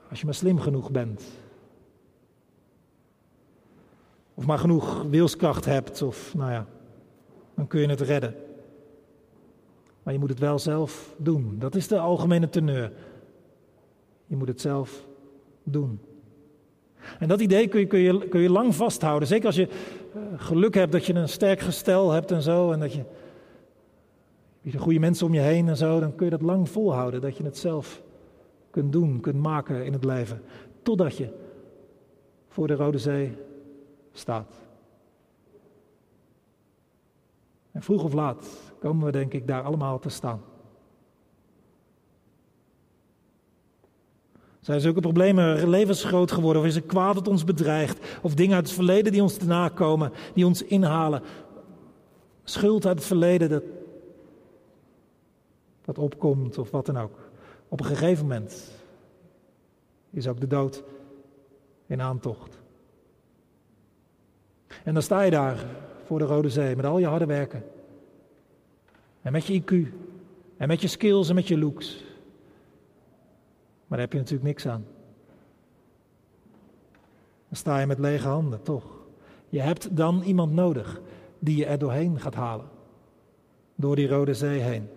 [0.09, 1.23] als je maar slim genoeg bent.
[4.33, 6.67] Of maar genoeg wilskracht hebt, of nou ja,
[7.53, 8.35] dan kun je het redden.
[10.03, 11.59] Maar je moet het wel zelf doen.
[11.59, 12.91] Dat is de algemene teneur.
[14.25, 15.07] Je moet het zelf
[15.65, 15.99] doen.
[17.19, 19.27] En dat idee kun je, kun je, kun je lang vasthouden.
[19.27, 22.71] Zeker als je uh, geluk hebt dat je een sterk gestel hebt en zo.
[22.71, 23.03] En dat je,
[24.61, 25.99] je goede mensen om je heen en zo.
[25.99, 27.21] Dan kun je dat lang volhouden.
[27.21, 28.01] Dat je het zelf
[28.69, 30.41] kunt doen, kunt maken in het leven.
[30.81, 31.29] Totdat je
[32.47, 33.37] voor de Rode Zee
[34.11, 34.53] staat.
[37.71, 38.47] En vroeg of laat
[38.79, 40.41] komen we denk ik daar allemaal te staan.
[44.65, 46.61] Zijn zulke problemen levensgroot geworden?
[46.61, 48.19] Of is er kwaad dat ons bedreigt?
[48.21, 51.21] Of dingen uit het verleden die ons te nakomen, die ons inhalen?
[52.43, 53.63] Schuld uit het verleden dat,
[55.81, 57.19] dat opkomt of wat dan ook.
[57.67, 58.71] Op een gegeven moment
[60.09, 60.83] is ook de dood
[61.85, 62.57] in aantocht.
[64.83, 65.65] En dan sta je daar
[66.05, 67.63] voor de Rode Zee met al je harde werken.
[69.21, 69.73] En met je IQ.
[70.57, 72.03] En met je skills en met je looks.
[73.87, 74.85] Maar daar heb je natuurlijk niks aan.
[77.47, 78.83] Dan sta je met lege handen, toch?
[79.49, 81.01] Je hebt dan iemand nodig
[81.39, 82.65] die je er doorheen gaat halen.
[83.75, 84.87] Door die Rode Zee heen.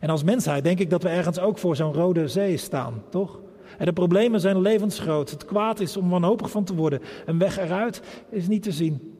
[0.00, 3.40] En als mensheid denk ik dat we ergens ook voor zo'n Rode Zee staan, toch?
[3.78, 5.30] En de problemen zijn levensgroot.
[5.30, 7.00] Het kwaad is om wanhopig van te worden.
[7.26, 9.14] Een weg eruit is niet te zien.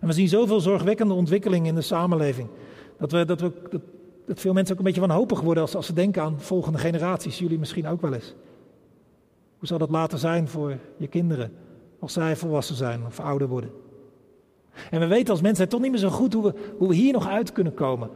[0.00, 2.48] En we zien zoveel zorgwekkende ontwikkelingen in de samenleving.
[2.98, 3.80] Dat, we, dat, we, dat,
[4.30, 7.38] dat veel mensen ook een beetje wanhopig worden als, als ze denken aan volgende generaties.
[7.38, 8.34] Jullie misschien ook wel eens.
[9.58, 11.52] Hoe zal dat later zijn voor je kinderen
[11.98, 13.70] als zij volwassen zijn of ouder worden?
[14.90, 17.12] En we weten als mensen toch niet meer zo goed hoe we, hoe we hier
[17.12, 18.10] nog uit kunnen komen.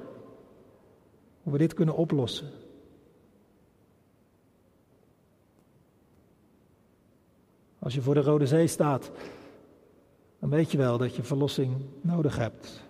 [1.43, 2.51] Hoe we dit kunnen oplossen.
[7.79, 9.11] Als je voor de Rode Zee staat,
[10.39, 12.84] dan weet je wel dat je verlossing nodig hebt.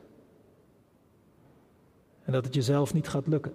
[2.25, 3.53] En dat het jezelf niet gaat lukken.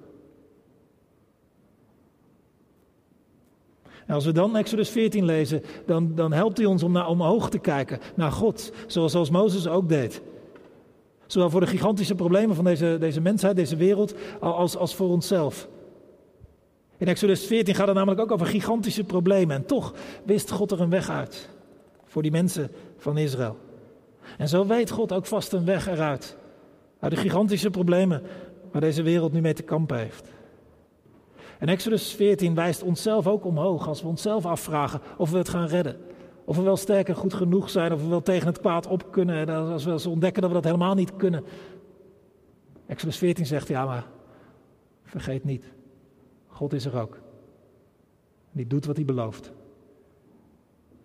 [4.05, 7.49] En als we dan Exodus 14 lezen, dan, dan helpt hij ons om naar omhoog
[7.49, 10.21] te kijken, naar God, zoals, zoals Mozes ook deed.
[11.27, 15.67] Zowel voor de gigantische problemen van deze, deze mensheid, deze wereld, als, als voor onszelf.
[16.97, 19.55] In Exodus 14 gaat het namelijk ook over gigantische problemen.
[19.55, 21.49] En toch wist God er een weg uit
[22.05, 23.57] voor die mensen van Israël.
[24.37, 26.37] En zo weet God ook vast een weg eruit.
[26.99, 28.21] Uit de gigantische problemen
[28.71, 30.29] waar deze wereld nu mee te kampen heeft.
[31.59, 35.67] En Exodus 14 wijst onszelf ook omhoog als we onszelf afvragen of we het gaan
[35.67, 35.97] redden.
[36.45, 39.11] Of we wel sterk en goed genoeg zijn, of we wel tegen het kwaad op
[39.11, 39.47] kunnen.
[39.47, 41.43] En als we ontdekken dat we dat helemaal niet kunnen.
[42.85, 44.07] Exodus 14 zegt, ja maar
[45.03, 45.65] vergeet niet,
[46.47, 47.19] God is er ook.
[48.51, 49.51] Die doet wat hij belooft.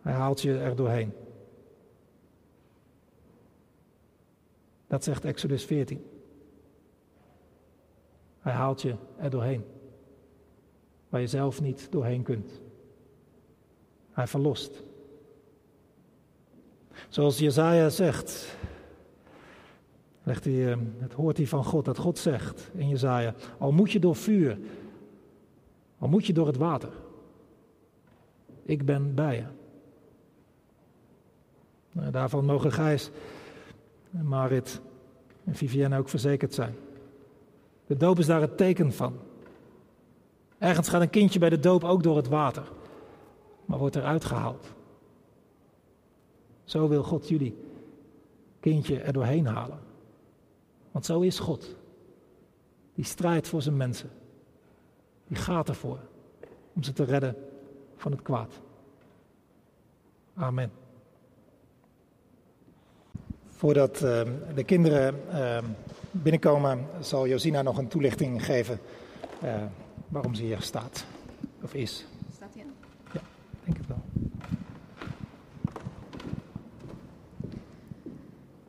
[0.01, 1.13] Hij haalt je er doorheen.
[4.87, 6.14] Dat zegt Exodus 14.
[8.45, 9.65] Hij haalt je er doorheen.
[11.09, 12.61] Waar je zelf niet doorheen kunt.
[14.13, 14.83] Hij verlost.
[17.09, 18.57] Zoals Jezaja zegt,
[20.23, 23.93] legt hij, eh, het hoort hij van God, dat God zegt in Jezaja, al moet
[23.93, 24.59] je door vuur,
[25.99, 26.93] al moet je door het water,
[28.63, 29.47] ik ben bij je.
[31.93, 33.11] Nou, daarvan mogen Gijs,
[34.11, 34.81] Marit
[35.45, 36.75] en Vivienne ook verzekerd zijn.
[37.95, 39.19] De doop is daar het teken van.
[40.59, 42.73] Ergens gaat een kindje bij de doop ook door het water,
[43.65, 44.67] maar wordt eruit gehaald.
[46.65, 47.57] Zo wil God jullie
[48.61, 49.79] kindje er doorheen halen.
[50.91, 51.77] Want zo is God.
[52.95, 54.11] Die strijdt voor zijn mensen.
[55.27, 55.99] Die gaat ervoor
[56.73, 57.37] om ze te redden
[57.97, 58.61] van het kwaad.
[60.35, 60.71] Amen.
[63.57, 64.21] Voordat uh,
[64.55, 65.59] de kinderen uh,
[66.11, 68.79] binnenkomen, zal Josina nog een toelichting geven
[69.45, 69.55] uh,
[70.09, 71.05] waarom ze hier staat
[71.63, 72.07] of is.
[72.35, 72.65] Staat hij
[73.13, 73.21] Ja,
[73.65, 74.03] denk het wel.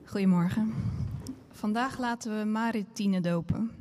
[0.06, 0.74] Goedemorgen.
[1.52, 3.72] Vandaag laten we Marit Tine dopen.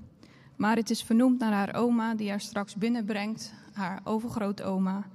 [0.56, 5.06] Marit is vernoemd naar haar oma, die haar straks binnenbrengt, haar overgrootoma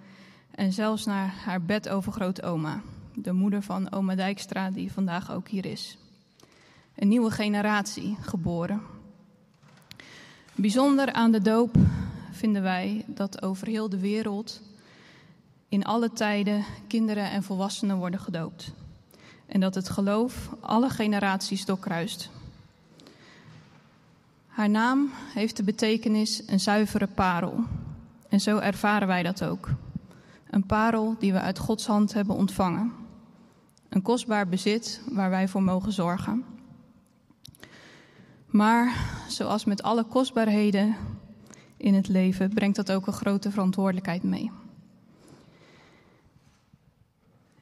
[0.51, 2.81] en zelfs naar haar bedovergrootoma,
[3.13, 5.97] de moeder van oma Dijkstra, die vandaag ook hier is.
[6.95, 8.81] Een nieuwe generatie geboren.
[10.55, 11.75] Bijzonder aan de doop
[12.31, 14.61] vinden wij dat over heel de wereld
[15.69, 18.73] in alle tijden kinderen en volwassenen worden gedoopt.
[19.45, 22.29] En dat het geloof alle generaties doorkruist.
[24.47, 27.63] Haar naam heeft de betekenis een zuivere parel.
[28.29, 29.69] En zo ervaren wij dat ook.
[30.49, 32.93] Een parel die we uit Gods hand hebben ontvangen.
[33.89, 36.43] Een kostbaar bezit waar wij voor mogen zorgen.
[38.45, 38.93] Maar
[39.27, 40.95] zoals met alle kostbaarheden
[41.77, 44.51] in het leven brengt dat ook een grote verantwoordelijkheid mee.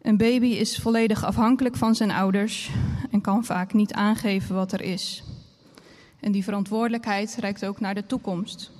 [0.02, 2.72] Een baby is volledig afhankelijk van zijn ouders
[3.12, 5.24] en kan vaak niet aangeven wat er is.
[6.20, 8.72] En die verantwoordelijkheid reikt ook naar de toekomst.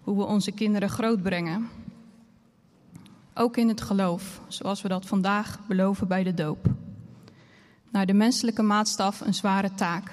[0.00, 1.68] Hoe we onze kinderen grootbrengen.
[3.40, 6.66] Ook in het geloof, zoals we dat vandaag beloven bij de doop.
[7.90, 10.12] Naar de menselijke maatstaf een zware taak.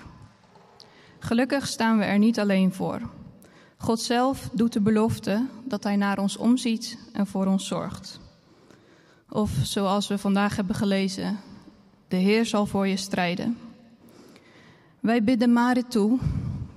[1.20, 3.02] Gelukkig staan we er niet alleen voor.
[3.78, 8.20] God zelf doet de belofte dat Hij naar ons omziet en voor ons zorgt.
[9.30, 11.40] Of zoals we vandaag hebben gelezen,
[12.08, 13.58] de Heer zal voor je strijden.
[15.00, 16.20] Wij bidden Marit toe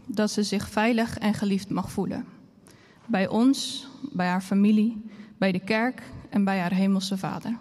[0.07, 2.25] dat ze zich veilig en geliefd mag voelen.
[3.07, 5.05] Bij ons, bij haar familie,
[5.39, 7.59] bij de kerk en bij haar hemelse vader.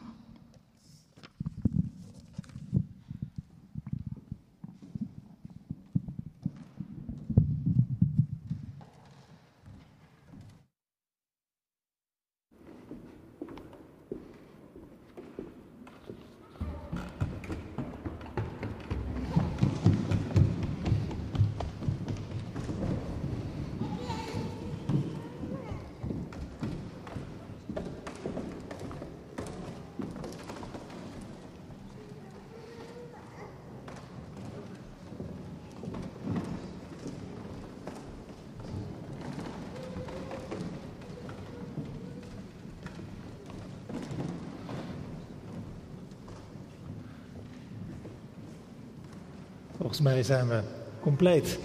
[50.07, 50.59] Mij zijn we
[50.99, 51.59] compleet.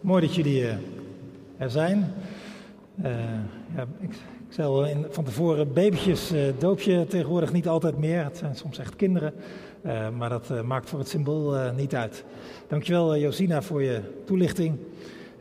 [0.00, 0.74] Mooi dat jullie eh,
[1.56, 2.14] er zijn.
[3.04, 3.10] Uh,
[3.74, 4.16] ja, ik, ik
[4.48, 8.24] zei in, van tevoren, babytjes uh, doop je tegenwoordig niet altijd meer.
[8.24, 9.34] Het zijn soms echt kinderen.
[10.18, 12.24] Maar dat maakt voor het symbool niet uit.
[12.66, 14.78] Dankjewel Josina voor je toelichting.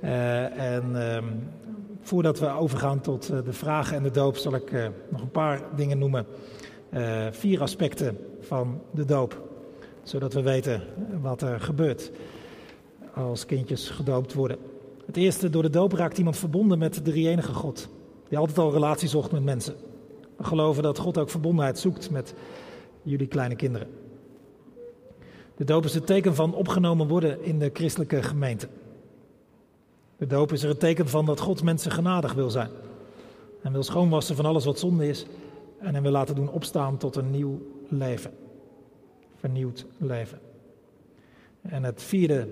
[0.01, 1.25] en ehm,
[2.01, 4.71] voordat we overgaan tot de vragen en de doop, zal ik
[5.09, 6.25] nog een paar dingen noemen.
[7.31, 9.47] vier aspecten van de doop
[10.07, 10.81] zodat we weten
[11.21, 12.11] wat er gebeurt
[13.13, 14.57] als kindjes gedoopt worden.
[15.05, 17.89] Het eerste, door de doop raakt iemand verbonden met de drie-enige God,
[18.29, 19.75] die altijd al relatie zocht met mensen.
[20.35, 22.33] We geloven dat God ook verbondenheid zoekt met
[23.01, 23.87] jullie kleine kinderen.
[25.55, 28.67] De doop is het teken van opgenomen worden in de christelijke gemeente.
[30.17, 32.69] De doop is er het teken van dat God mensen genadig wil zijn.
[33.61, 35.25] En wil schoonwassen van alles wat zonde is.
[35.79, 38.31] En hem wil laten doen opstaan tot een nieuw leven
[39.47, 40.39] vernieuwd leven.
[41.61, 42.47] En het vierde,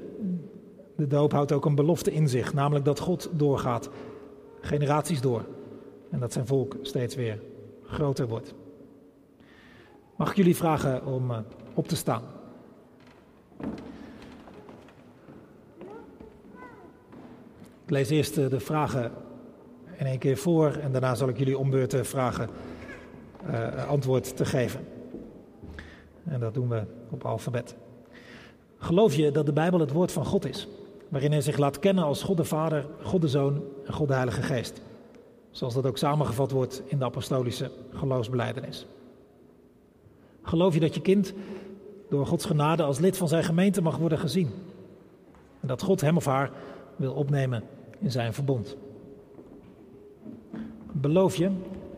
[0.95, 3.89] de doop houdt ook een belofte in zich, namelijk dat God doorgaat,
[4.61, 5.45] generaties door.
[6.09, 7.39] En dat zijn volk steeds weer
[7.83, 8.53] groter wordt.
[10.15, 11.37] Mag ik jullie vragen om uh,
[11.73, 12.23] op te staan?
[17.83, 19.11] Ik lees eerst uh, de vragen
[19.97, 22.49] in één keer voor en daarna zal ik jullie ombeurten vragen
[23.47, 24.94] uh, antwoord te geven.
[26.25, 27.75] En dat doen we op alfabet.
[28.77, 30.67] Geloof je dat de Bijbel het woord van God is,
[31.09, 34.13] waarin hij zich laat kennen als God de Vader, God de Zoon en God de
[34.13, 34.81] Heilige Geest?
[35.51, 38.85] Zoals dat ook samengevat wordt in de apostolische geloofsbeleidenis.
[40.41, 41.33] Geloof je dat je kind
[42.09, 44.49] door Gods genade als lid van zijn gemeente mag worden gezien?
[45.61, 46.51] En dat God hem of haar
[46.95, 47.63] wil opnemen
[47.99, 48.77] in zijn verbond?
[50.91, 51.51] Beloof je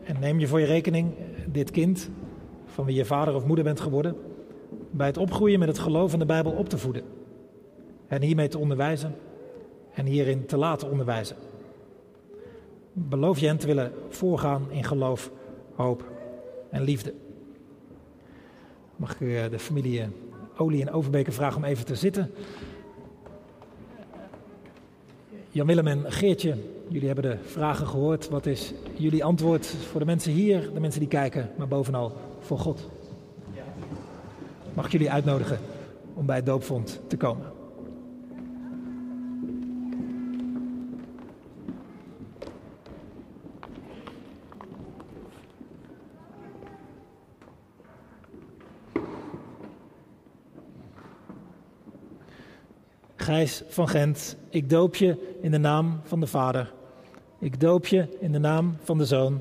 [0.04, 1.14] en neem je voor je rekening
[1.46, 2.10] dit kind
[2.78, 4.16] van wie je vader of moeder bent geworden,
[4.90, 7.02] bij het opgroeien met het geloof in de Bijbel op te voeden.
[8.06, 9.14] En hiermee te onderwijzen
[9.94, 11.36] en hierin te laten onderwijzen.
[12.92, 15.30] Beloof je hen te willen voorgaan in geloof,
[15.74, 16.04] hoop
[16.70, 17.14] en liefde.
[18.96, 20.06] Mag ik eh, de familie eh,
[20.56, 22.30] Olie en Overbeke vragen om even te zitten?
[25.50, 26.56] Jan-Willem en Geertje,
[26.88, 28.28] jullie hebben de vragen gehoord.
[28.28, 32.58] Wat is jullie antwoord voor de mensen hier, de mensen die kijken, maar bovenal voor
[32.58, 32.88] God.
[34.74, 35.58] Mag ik jullie uitnodigen
[36.14, 37.46] om bij het doopvond te komen?
[53.16, 56.72] Gijs van Gent, ik doop je in de naam van de Vader.
[57.38, 59.40] Ik doop je in de naam van de Zoon.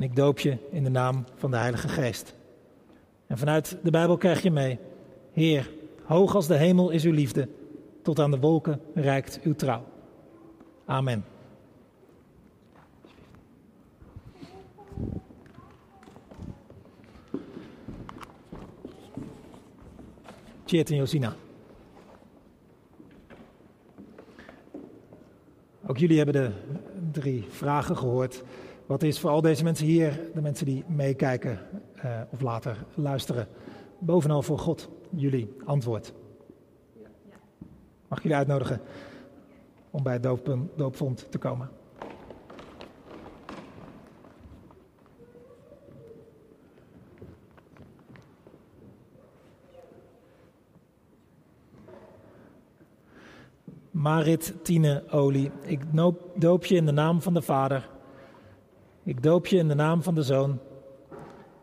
[0.00, 2.34] En ik doop je in de naam van de Heilige Geest.
[3.26, 4.78] En vanuit de Bijbel krijg je mee.
[5.32, 5.70] Heer,
[6.04, 7.48] hoog als de hemel is uw liefde.
[8.02, 9.84] Tot aan de wolken reikt uw trouw.
[10.84, 11.24] Amen.
[20.64, 21.34] Tjeerd en Josina.
[25.86, 26.50] Ook jullie hebben de
[27.12, 28.42] drie vragen gehoord.
[28.90, 31.58] Wat is voor al deze mensen hier, de mensen die meekijken
[32.04, 33.48] uh, of later luisteren,
[33.98, 36.12] bovenal voor God jullie antwoord?
[38.08, 38.80] Mag ik jullie uitnodigen
[39.90, 40.22] om bij het
[40.76, 41.70] doopvond te komen?
[53.90, 55.80] Marit Tine Olie, ik
[56.34, 57.98] doop je in de naam van de Vader.
[59.02, 60.58] Ik doop je in de naam van de Zoon.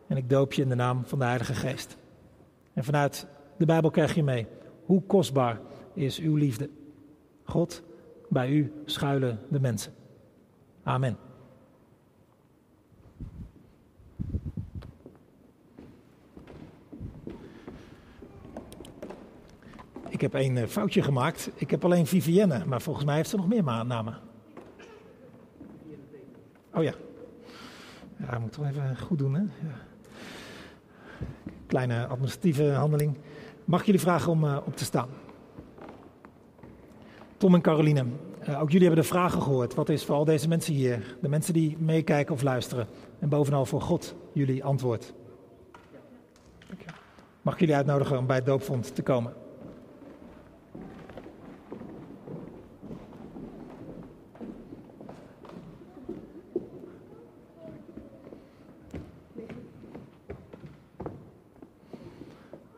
[0.08, 1.98] En ik doop je in de naam van de Heilige Geest.
[2.74, 3.28] En vanuit
[3.58, 4.48] de Bijbel krijg je mee
[4.86, 5.60] hoe kostbaar
[5.94, 6.70] is uw liefde.
[7.44, 7.84] God,
[8.30, 9.94] bij u schuilen de mensen.
[10.84, 11.18] Amen.
[20.10, 21.50] Ik heb één eh, foutje gemaakt.
[21.56, 24.18] Ik heb alleen Vivienne, maar volgens mij heeft ze nog meer namen.
[26.74, 26.94] Oh ja.
[28.18, 29.42] Ja, ik moet toch even goed doen, hè?
[29.42, 29.76] Ja.
[31.68, 33.18] Kleine administratieve handeling.
[33.66, 35.10] Mag ik jullie vragen om uh, op te staan?
[37.38, 38.06] Tom en Caroline,
[38.50, 39.74] uh, ook jullie hebben de vragen gehoord.
[39.74, 42.88] Wat is voor al deze mensen hier, de mensen die meekijken of luisteren,
[43.20, 45.14] en bovenal voor God, jullie antwoord?
[47.42, 49.34] Mag ik jullie uitnodigen om bij het doopvond te komen?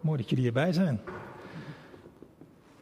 [0.01, 1.01] Mooi jullie hierbij zijn.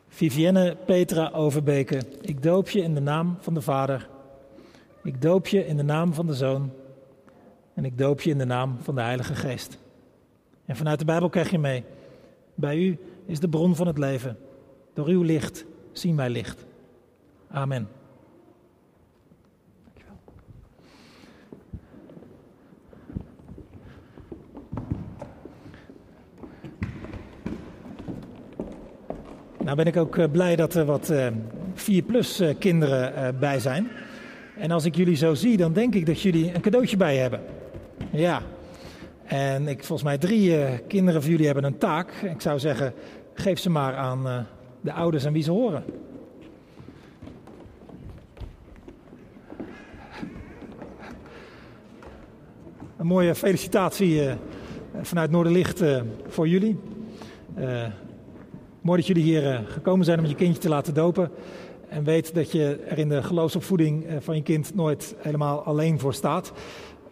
[0.08, 4.10] Vivienne Petra Overbeke, ik doop je in de naam van de Vader.
[5.04, 6.72] Ik doop je in de naam van de Zoon.
[7.74, 9.78] En ik doop je in de naam van de Heilige Geest.
[10.66, 11.84] En vanuit de Bijbel krijg je mee.
[12.56, 14.38] Bij u is de bron van het leven.
[14.94, 16.66] Door uw licht zien wij licht.
[17.48, 17.88] Amen.
[29.68, 31.14] Nou ben ik ook eh, blij dat er wat
[31.76, 33.88] 4-plus eh, eh, kinderen bij zijn.
[34.58, 37.42] En als ik jullie zo zie, dan denk ik dat jullie een cadeautje bij hebben.
[38.12, 38.42] Ja.
[39.24, 42.12] En ik, volgens mij drie kinderen van jullie hebben een taak.
[42.12, 42.94] Ik zou zeggen,
[43.34, 44.48] geef ze maar aan
[44.82, 45.84] de ouders en wie ze horen.
[52.98, 54.22] Een mooie felicitatie
[55.02, 55.84] vanuit Noorderlicht
[56.28, 56.80] voor jullie.
[58.88, 61.32] Mooi dat jullie hier eh, gekomen zijn om je kindje te laten dopen.
[61.90, 66.00] En weet dat je er in de geloofsopvoeding eh, van je kind nooit helemaal alleen
[66.00, 66.52] voor staat.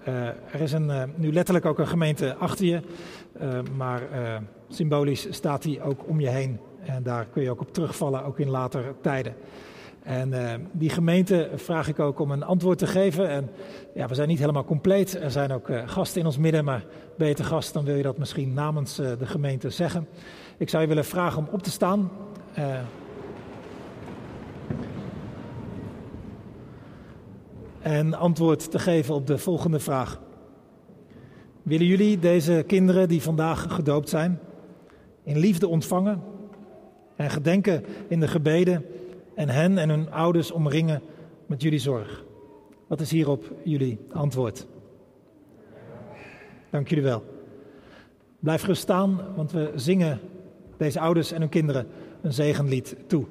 [0.08, 2.82] Uh, er is een, nu letterlijk ook een gemeente achter je,
[3.78, 4.02] maar
[4.70, 6.60] symbolisch staat die ook om je heen.
[6.86, 9.36] En daar kun je ook op terugvallen, ook in later tijden.
[10.04, 10.34] En
[10.72, 13.30] die gemeente vraag ik ook om een antwoord te geven.
[13.30, 13.50] En
[13.94, 15.22] ja, we zijn niet helemaal compleet.
[15.22, 16.86] Er zijn ook gasten in ons midden, maar
[17.18, 20.08] te gast, dan wil je dat misschien namens de gemeente zeggen.
[20.58, 22.12] Ik zou je willen vragen om op te staan.
[22.58, 22.80] Uh,
[27.82, 30.22] en antwoord te geven op de volgende vraag.
[31.64, 34.40] Willen jullie deze kinderen die vandaag gedoopt zijn
[35.24, 36.22] in liefde ontvangen
[37.16, 38.86] en gedenken in de gebeden
[39.36, 41.02] en hen en hun ouders omringen
[41.46, 42.24] met jullie zorg?
[42.88, 44.68] Wat is hierop jullie antwoord?
[46.70, 47.24] Dank jullie wel.
[48.40, 50.20] Blijf gerust staan, want we zingen
[50.78, 51.88] deze ouders en hun kinderen
[52.22, 53.26] een zegenlied toe.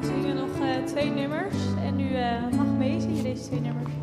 [0.00, 3.97] We zingen nog uh, twee nummers en u uh, mag meezingen deze twee nummers.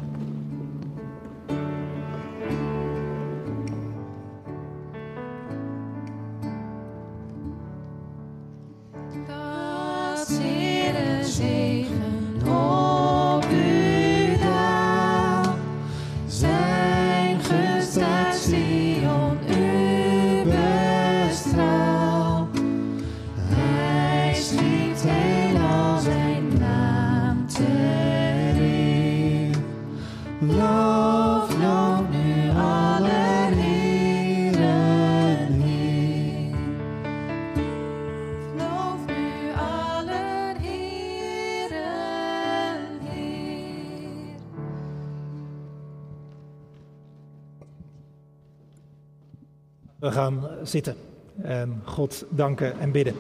[50.68, 50.96] Zitten
[51.42, 53.16] en God danken en bidden.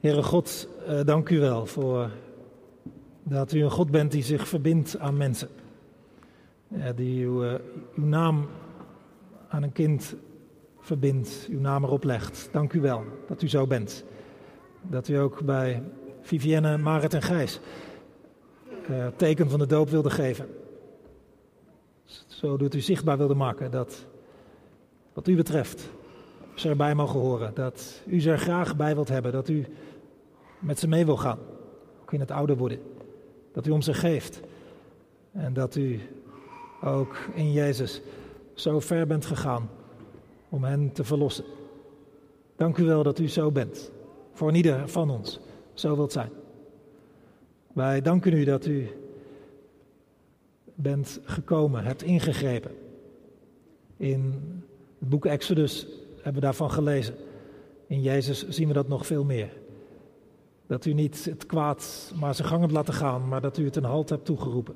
[0.00, 2.10] Heere God, eh, dank u wel voor
[3.22, 5.48] dat u een God bent die zich verbindt aan mensen.
[6.94, 7.54] die uw, uh,
[7.94, 8.48] uw naam
[9.48, 10.14] aan een kind
[10.80, 12.48] verbindt, uw naam erop legt.
[12.52, 14.04] Dank u wel dat u zo bent.
[14.82, 15.82] Dat u ook bij
[16.22, 17.60] Vivienne, Marit en Gijs
[18.90, 20.46] uh, teken van de doop wilde geven.
[22.26, 24.06] Zodat u zichtbaar wilde maken dat
[25.12, 25.90] wat u betreft
[26.54, 27.54] ze erbij mogen horen.
[27.54, 29.32] Dat u ze er graag bij wilt hebben.
[29.32, 29.66] Dat u
[30.58, 31.38] met ze mee wil gaan.
[32.02, 32.78] Ook in het ouder worden.
[33.52, 34.40] Dat u om ze geeft.
[35.32, 36.00] En dat u
[36.82, 38.00] ook in Jezus
[38.54, 39.70] zo ver bent gegaan
[40.48, 41.44] om hen te verlossen.
[42.56, 43.90] Dank u wel dat u zo bent.
[44.32, 45.40] Voor ieder van ons
[45.74, 46.30] zo wilt zijn.
[47.72, 48.88] Wij danken u dat u
[50.74, 52.70] bent gekomen, hebt ingegrepen.
[53.96, 54.34] In
[54.98, 57.14] het boek Exodus hebben we daarvan gelezen.
[57.86, 59.50] In Jezus zien we dat nog veel meer.
[60.66, 63.76] Dat u niet het kwaad maar zijn gang hebt laten gaan, maar dat u het
[63.76, 64.74] een halt hebt toegeroepen.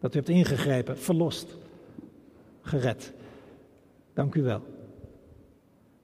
[0.00, 1.56] Dat u hebt ingegrepen, verlost,
[2.62, 3.12] gered.
[4.12, 4.62] Dank u wel.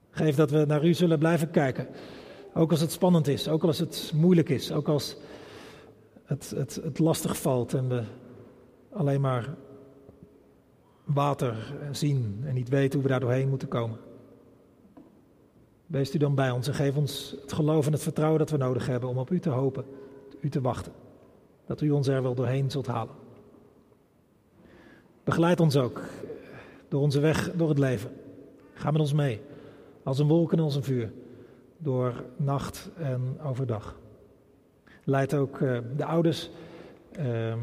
[0.09, 1.87] Geef dat we naar u zullen blijven kijken.
[2.57, 5.17] Ook als het spannend is, ook als het moeilijk is, ook als
[6.23, 8.03] het, het, het lastig valt en we
[8.91, 9.55] alleen maar
[11.03, 13.97] water zien en niet weten hoe we daar doorheen moeten komen.
[15.85, 18.57] Wees u dan bij ons en geef ons het geloof en het vertrouwen dat we
[18.57, 19.85] nodig hebben om op u te hopen,
[20.39, 20.91] u te wachten.
[21.65, 23.15] Dat u ons er wel doorheen zult halen.
[25.23, 26.01] Begeleid ons ook
[26.87, 28.11] door onze weg door het leven.
[28.73, 29.41] Ga met ons mee,
[30.03, 31.11] als een wolk en als een vuur,
[31.77, 33.95] door nacht en overdag.
[35.03, 36.49] Leid ook uh, de ouders,
[37.19, 37.53] uh,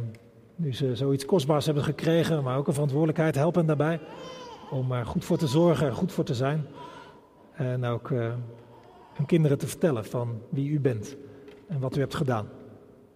[0.57, 4.01] nu ze zoiets kostbaars hebben gekregen, maar ook een verantwoordelijkheid, help hen daarbij
[4.71, 6.67] om er goed voor te zorgen, er goed voor te zijn.
[7.53, 8.33] En ook uh,
[9.13, 11.17] hun kinderen te vertellen van wie u bent
[11.69, 12.49] en wat u hebt gedaan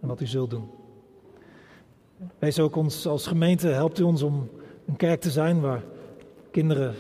[0.01, 0.71] en wat u zult doen.
[2.39, 4.49] Wees ook ons als gemeente, helpt u ons om
[4.87, 5.83] een kerk te zijn waar
[6.51, 6.95] kinderen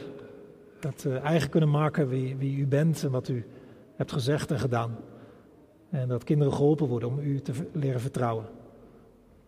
[0.80, 3.46] het uh, eigen kunnen maken wie, wie u bent en wat u
[3.96, 4.96] hebt gezegd en gedaan.
[5.90, 8.44] En dat kinderen geholpen worden om u te leren vertrouwen.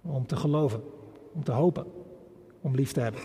[0.03, 0.83] Om te geloven,
[1.33, 1.85] om te hopen,
[2.61, 3.21] om lief te hebben.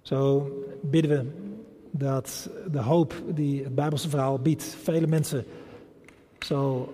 [0.00, 1.30] Zo bidden we
[1.90, 5.44] dat de hoop die het Bijbelse verhaal biedt, vele mensen
[6.38, 6.92] zal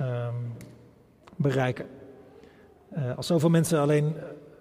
[0.00, 0.52] um,
[1.36, 1.86] bereiken.
[2.96, 4.14] Uh, als zoveel mensen alleen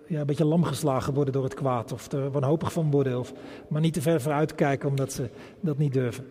[0.07, 3.33] ja, een beetje lam geslagen worden door het kwaad, of er wanhopig van worden, of
[3.67, 5.29] maar niet te ver vooruit kijken omdat ze
[5.59, 6.25] dat niet durven.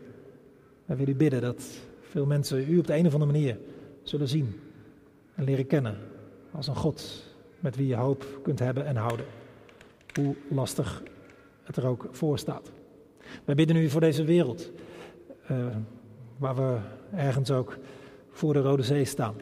[0.93, 1.63] Wij willen u bidden dat
[2.01, 3.59] veel mensen u op de een of andere manier
[4.03, 4.61] zullen zien
[5.35, 5.99] en leren kennen
[6.51, 7.25] als een God
[7.61, 9.27] met wie je hoop kunt hebben en houden.
[10.15, 11.03] Hoe lastig
[11.63, 12.71] het er ook voor staat.
[13.45, 14.71] Wij bidden u voor deze wereld,
[15.51, 15.67] uh,
[16.39, 16.79] waar we
[17.17, 17.79] ergens ook
[18.31, 19.35] voor de Rode Zee staan.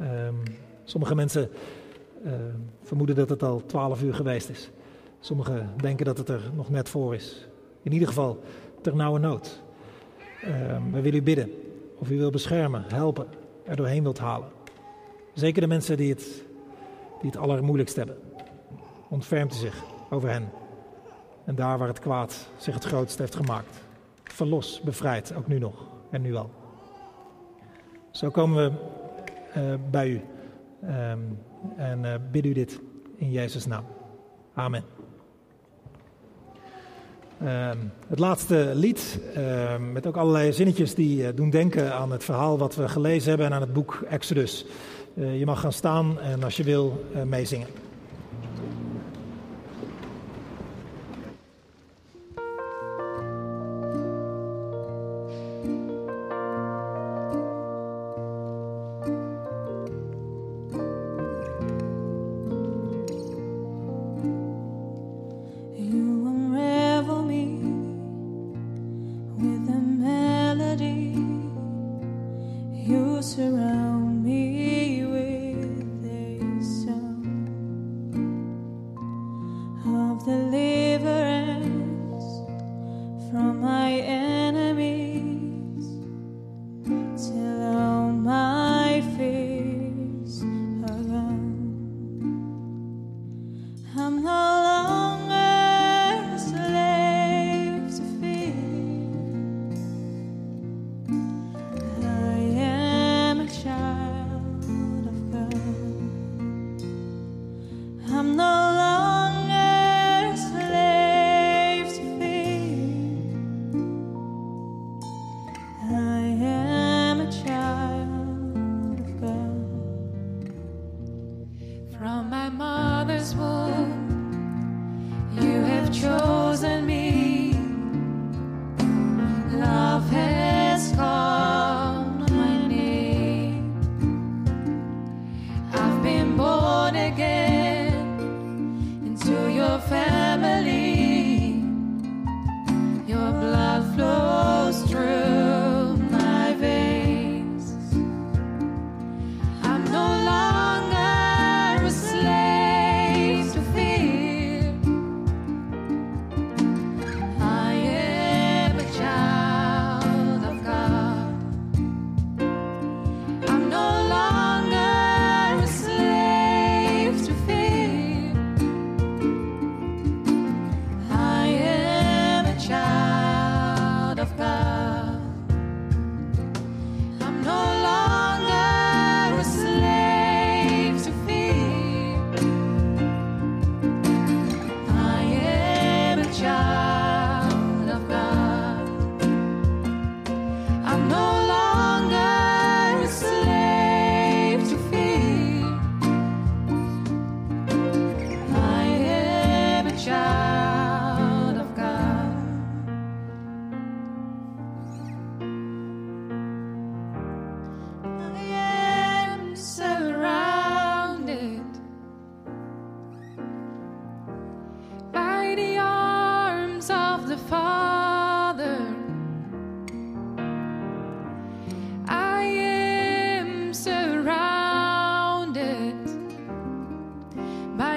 [0.00, 0.42] Um,
[0.84, 1.48] sommige mensen
[2.24, 2.32] uh,
[2.82, 4.70] vermoeden dat het al twaalf uur geweest is.
[5.20, 7.48] Sommigen denken dat het er nog net voor is.
[7.82, 8.42] In ieder geval
[8.80, 9.62] ter nauwe nood.
[10.44, 11.50] Uh, we willen u bidden
[11.98, 13.26] of u wil beschermen, helpen,
[13.64, 14.48] er doorheen wilt halen.
[15.32, 16.42] Zeker de mensen die het,
[17.20, 18.16] die het allermoeilijkst hebben.
[19.08, 20.48] Ontfermt u zich over hen.
[21.44, 23.80] En daar waar het kwaad zich het grootst heeft gemaakt.
[24.24, 26.50] Verlos, bevrijd, ook nu nog en nu al.
[28.10, 28.78] Zo komen we
[29.60, 30.20] uh, bij u.
[30.84, 31.38] Um,
[31.76, 32.80] en uh, bid u dit
[33.16, 33.84] in Jezus' naam.
[34.54, 35.01] Amen.
[37.42, 37.70] Uh,
[38.06, 42.58] het laatste lied, uh, met ook allerlei zinnetjes die uh, doen denken aan het verhaal
[42.58, 44.66] wat we gelezen hebben en aan het boek Exodus.
[45.16, 47.66] Eh, je mag gaan staan en als je wil meezingen.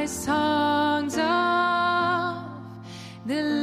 [0.07, 2.35] songs of
[3.25, 3.54] the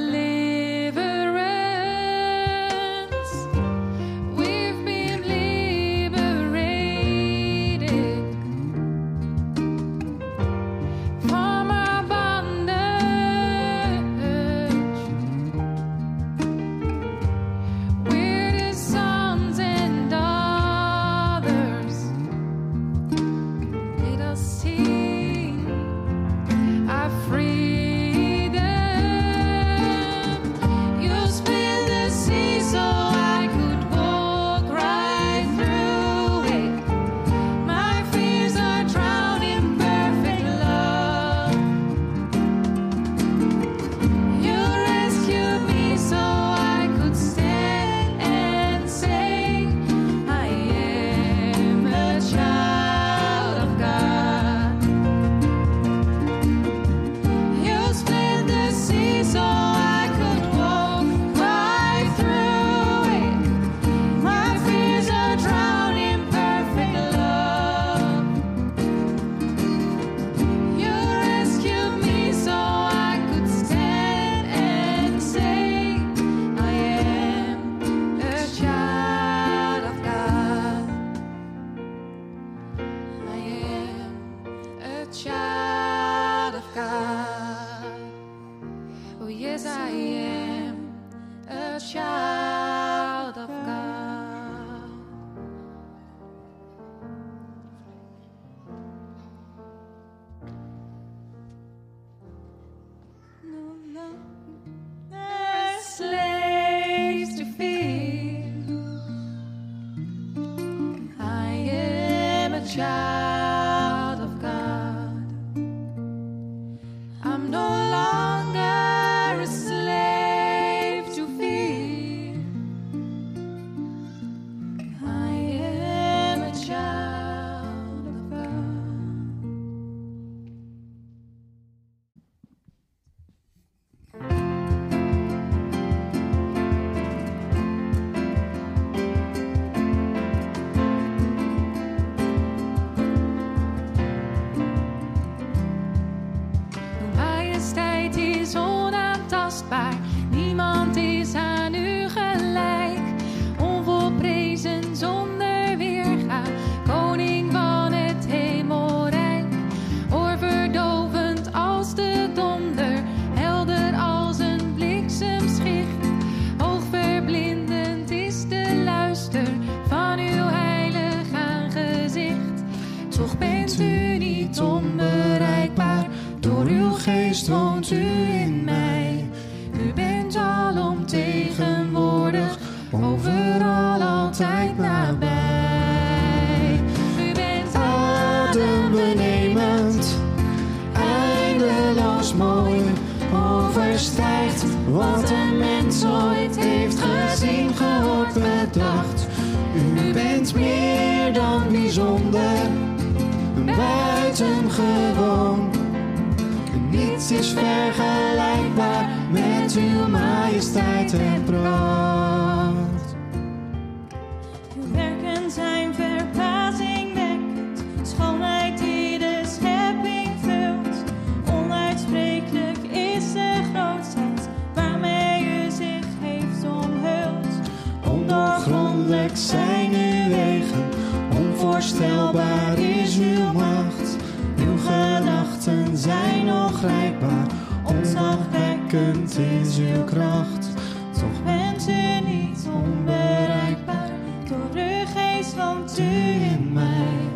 [245.51, 247.30] woont u in mij.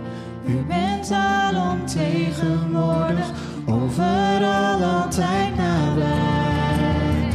[0.46, 3.30] U bent alomtegenwoordig,
[3.66, 7.28] overal altijd nabij.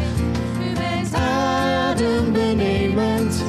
[0.60, 3.44] U bent Adembenemend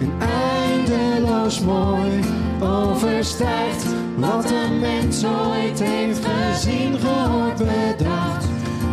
[0.00, 2.20] en eindeloos mooi,
[2.60, 3.86] overstijgt
[4.16, 8.46] wat een mens ooit heeft gezien, gehoord, bedacht.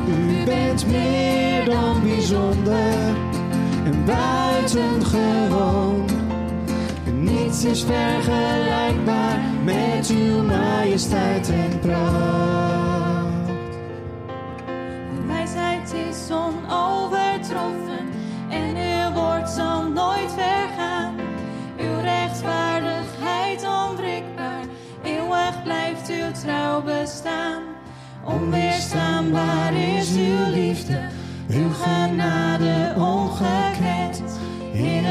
[0.08, 3.16] U bent meer dan bijzonder
[3.86, 5.85] en buitengewoon.
[7.66, 13.50] Is vergelijkbaar met uw majesteit en pracht.
[15.18, 18.06] Uw wijsheid is onovertroffen
[18.50, 21.16] en uw woord zal nooit vergaan.
[21.78, 24.64] Uw rechtvaardigheid onwrikbaar,
[25.04, 27.62] eeuwig blijft uw trouw bestaan.
[28.24, 31.10] Onweerstaanbaar is uw liefde,
[31.50, 34.40] uw genade ongekend.
[34.72, 35.04] Heer,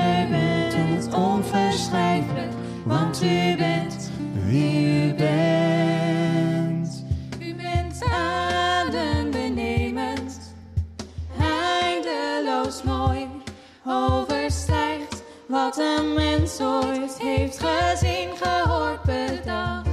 [1.14, 2.52] onverschrijfelijk,
[2.84, 4.10] want u bent
[4.46, 7.04] wie u bent.
[7.38, 10.54] U bent adembenemend,
[11.38, 13.28] eindeloos mooi,
[13.86, 19.88] overstijgt wat een mens ooit heeft gezien, gehoord, bedacht.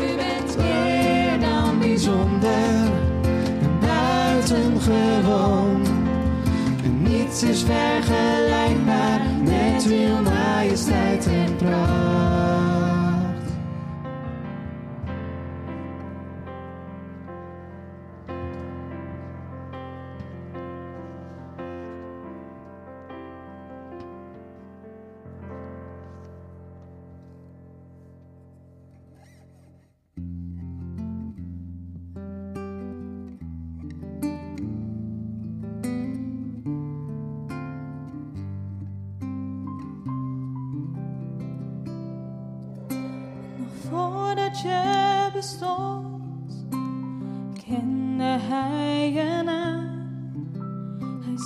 [0.00, 2.90] U bent meer dan bijzonder
[3.62, 5.82] en buitengewoon.
[6.84, 10.19] En niets is vergelijkbaar met uw
[10.60, 11.56] majesteit en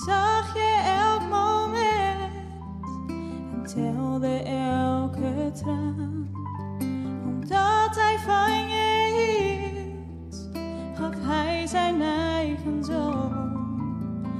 [0.07, 2.32] zag je elk moment
[3.52, 6.28] en telde elke traan.
[7.24, 10.50] Omdat hij van je hield,
[10.94, 13.32] gaf hij zijn eigen zoon.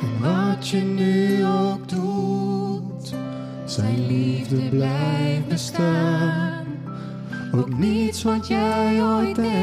[0.00, 3.14] En wat je nu ook doet,
[3.64, 6.45] zijn liefde blijft bestaan.
[7.52, 9.55] Ook niets wat jij ooit deed,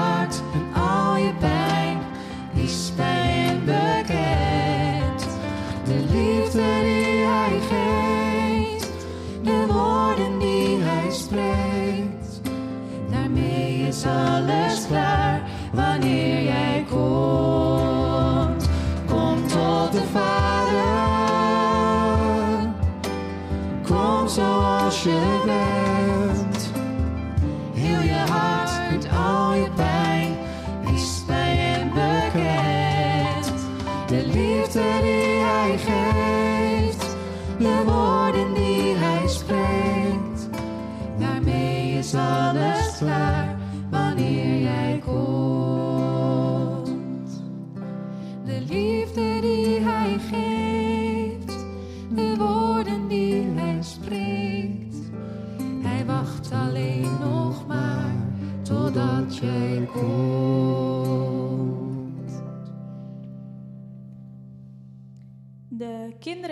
[0.00, 1.59] heart and all your back.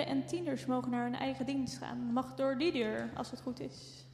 [0.09, 2.12] en tieners mogen naar hun eigen dienst gaan.
[2.12, 4.07] Mag door die deur, als het goed is.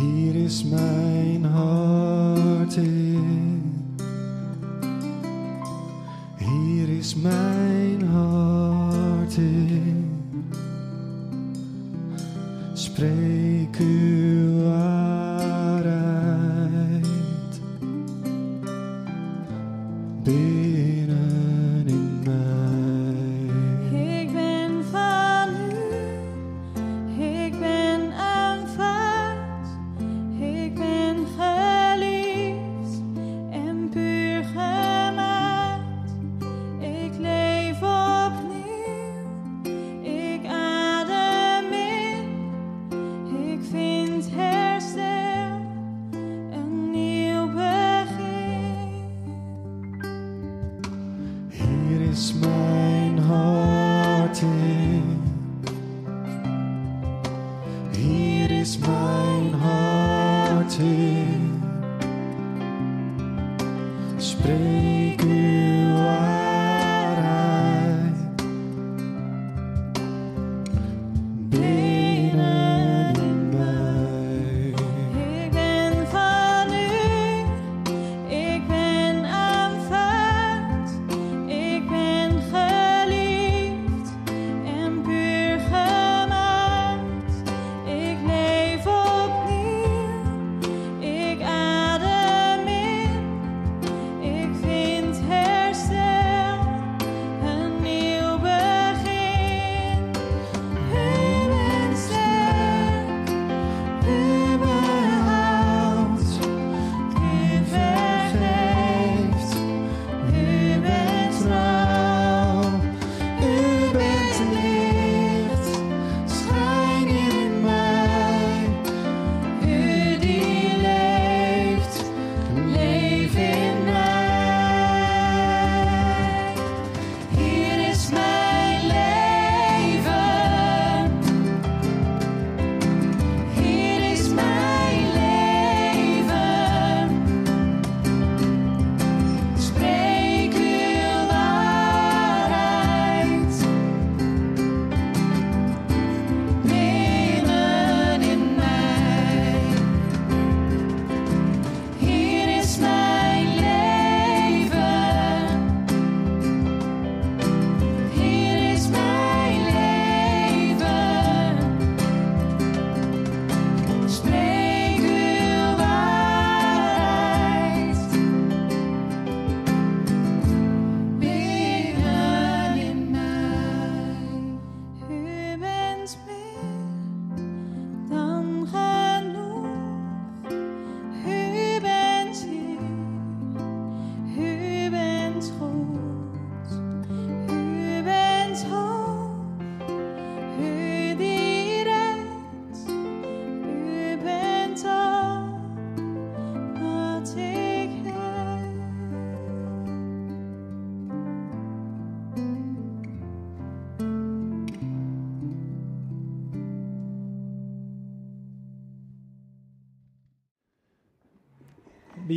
[0.00, 3.86] Hier is mijn hart in.
[6.36, 7.47] Hier is mijn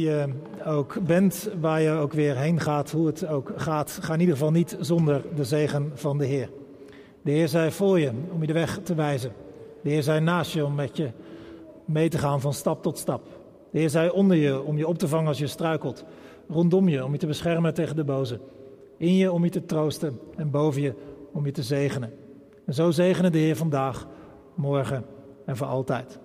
[0.01, 0.27] je
[0.65, 4.35] ook bent, waar je ook weer heen gaat, hoe het ook gaat, ga in ieder
[4.35, 6.49] geval niet zonder de zegen van de Heer.
[7.21, 9.31] De Heer zij voor je om je de weg te wijzen.
[9.81, 11.09] De Heer zij naast je om met je
[11.85, 13.23] mee te gaan van stap tot stap.
[13.71, 16.03] De Heer zij onder je om je op te vangen als je struikelt.
[16.49, 18.39] Rondom je om je te beschermen tegen de boze.
[18.97, 20.93] In je om je te troosten en boven je
[21.31, 22.13] om je te zegenen.
[22.65, 24.07] En zo zegenen de Heer vandaag,
[24.55, 25.05] morgen
[25.45, 26.19] en voor altijd.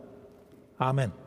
[0.76, 1.25] Amen.